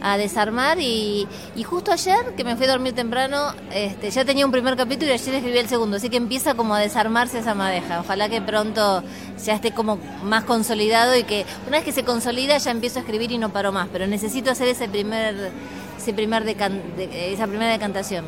a 0.00 0.16
desarmar 0.16 0.78
y, 0.80 1.26
justo 1.64 1.92
ayer 1.92 2.34
que 2.36 2.44
me 2.44 2.56
fui 2.56 2.66
a 2.66 2.70
dormir 2.70 2.94
temprano 2.94 3.52
este, 3.72 4.10
ya 4.10 4.24
tenía 4.24 4.46
un 4.46 4.52
primer 4.52 4.76
capítulo 4.76 5.10
y 5.10 5.14
ayer 5.14 5.34
escribí 5.34 5.58
el 5.58 5.68
segundo, 5.68 5.96
así 5.96 6.08
que 6.08 6.16
empieza 6.16 6.54
como 6.54 6.74
a 6.74 6.78
desarmarse 6.80 7.38
esa 7.38 7.54
madeja. 7.54 8.00
Ojalá 8.00 8.28
que 8.28 8.40
pronto 8.40 9.02
ya 9.44 9.54
esté 9.54 9.72
como 9.72 9.98
más 10.22 10.44
consolidado 10.44 11.16
y 11.16 11.24
que 11.24 11.44
una 11.66 11.78
vez 11.78 11.84
que 11.84 11.92
se 11.92 12.04
consolida 12.04 12.58
ya 12.58 12.70
empiezo 12.70 12.98
a 12.98 13.02
escribir 13.02 13.32
y 13.32 13.38
no 13.38 13.50
paro 13.50 13.72
más, 13.72 13.88
pero 13.92 14.06
necesito 14.06 14.50
hacer 14.50 14.68
ese 14.68 14.88
primer, 14.88 15.52
ese 15.98 16.12
primer 16.12 16.46
esa 16.48 17.46
primera 17.46 17.72
decantación. 17.72 18.24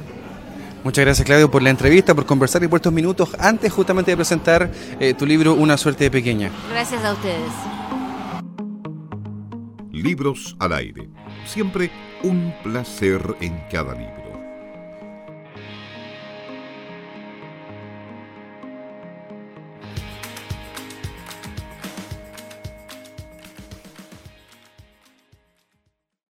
Muchas 0.82 1.04
gracias 1.04 1.26
Claudio 1.26 1.50
por 1.50 1.62
la 1.62 1.70
entrevista, 1.70 2.14
por 2.14 2.24
conversar 2.24 2.62
y 2.64 2.68
por 2.68 2.78
estos 2.78 2.92
minutos 2.92 3.30
antes 3.38 3.70
justamente 3.70 4.12
de 4.12 4.16
presentar 4.16 4.70
eh, 4.98 5.12
tu 5.12 5.26
libro 5.26 5.54
Una 5.54 5.76
suerte 5.76 6.04
de 6.04 6.10
pequeña. 6.10 6.50
Gracias 6.70 7.04
a 7.04 7.12
ustedes. 7.12 7.52
Libros 9.92 10.56
al 10.58 10.72
aire. 10.72 11.10
Siempre 11.46 11.90
un 12.22 12.54
placer 12.62 13.20
en 13.40 13.58
cada 13.70 13.94
libro. 13.94 14.19